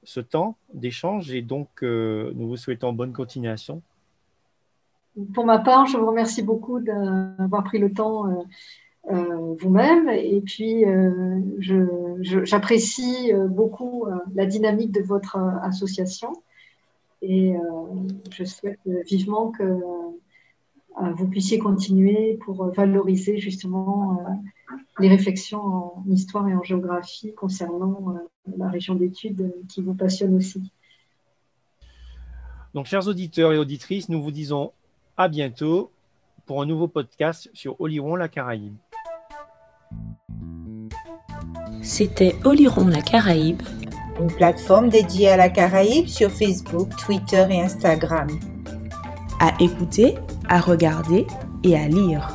ce 0.02 0.20
temps 0.20 0.56
d'échange 0.74 1.32
et 1.32 1.42
donc 1.42 1.82
nous 1.82 2.48
vous 2.48 2.56
souhaitons 2.56 2.92
bonne 2.92 3.12
continuation. 3.12 3.80
Pour 5.32 5.46
ma 5.46 5.58
part, 5.58 5.86
je 5.86 5.96
vous 5.96 6.06
remercie 6.06 6.42
beaucoup 6.42 6.80
d'avoir 6.80 7.64
pris 7.64 7.78
le 7.78 7.92
temps 7.92 8.44
vous-même 9.08 10.08
et 10.08 10.40
puis 10.40 10.84
j'apprécie 12.20 13.32
beaucoup 13.48 14.06
la 14.34 14.46
dynamique 14.46 14.92
de 14.92 15.02
votre 15.02 15.36
association 15.62 16.32
et 17.22 17.56
euh, 17.56 17.60
je 18.30 18.44
souhaite 18.44 18.80
vivement 19.08 19.50
que 19.50 19.62
euh, 19.62 21.12
vous 21.14 21.28
puissiez 21.28 21.58
continuer 21.58 22.38
pour 22.44 22.72
valoriser 22.72 23.38
justement 23.38 24.20
euh, 24.20 24.74
les 24.98 25.08
réflexions 25.08 25.60
en 25.60 26.04
histoire 26.08 26.48
et 26.48 26.54
en 26.54 26.62
géographie 26.62 27.34
concernant 27.34 28.16
la 28.56 28.68
région 28.68 28.94
d'études 28.94 29.52
qui 29.68 29.82
vous 29.82 29.94
passionne 29.94 30.36
aussi. 30.36 30.70
Donc, 32.74 32.86
chers 32.86 33.06
auditeurs 33.08 33.52
et 33.52 33.58
auditrices, 33.58 34.08
nous 34.08 34.22
vous 34.22 34.30
disons 34.30 34.72
à 35.16 35.28
bientôt 35.28 35.90
pour 36.46 36.62
un 36.62 36.66
nouveau 36.66 36.88
podcast 36.88 37.50
sur 37.54 37.80
Oliron 37.80 38.16
la 38.16 38.28
Caraïbe. 38.28 38.76
C'était 41.82 42.34
Oliron 42.44 42.88
la 42.88 43.02
Caraïbe 43.02 43.62
une 44.20 44.32
plateforme 44.32 44.88
dédiée 44.88 45.28
à 45.28 45.36
la 45.36 45.48
Caraïbe 45.48 46.08
sur 46.08 46.30
Facebook, 46.30 46.88
Twitter 46.96 47.44
et 47.50 47.60
Instagram. 47.60 48.28
À 49.40 49.52
écouter, 49.60 50.14
à 50.48 50.60
regarder 50.60 51.26
et 51.62 51.76
à 51.76 51.88
lire. 51.88 52.28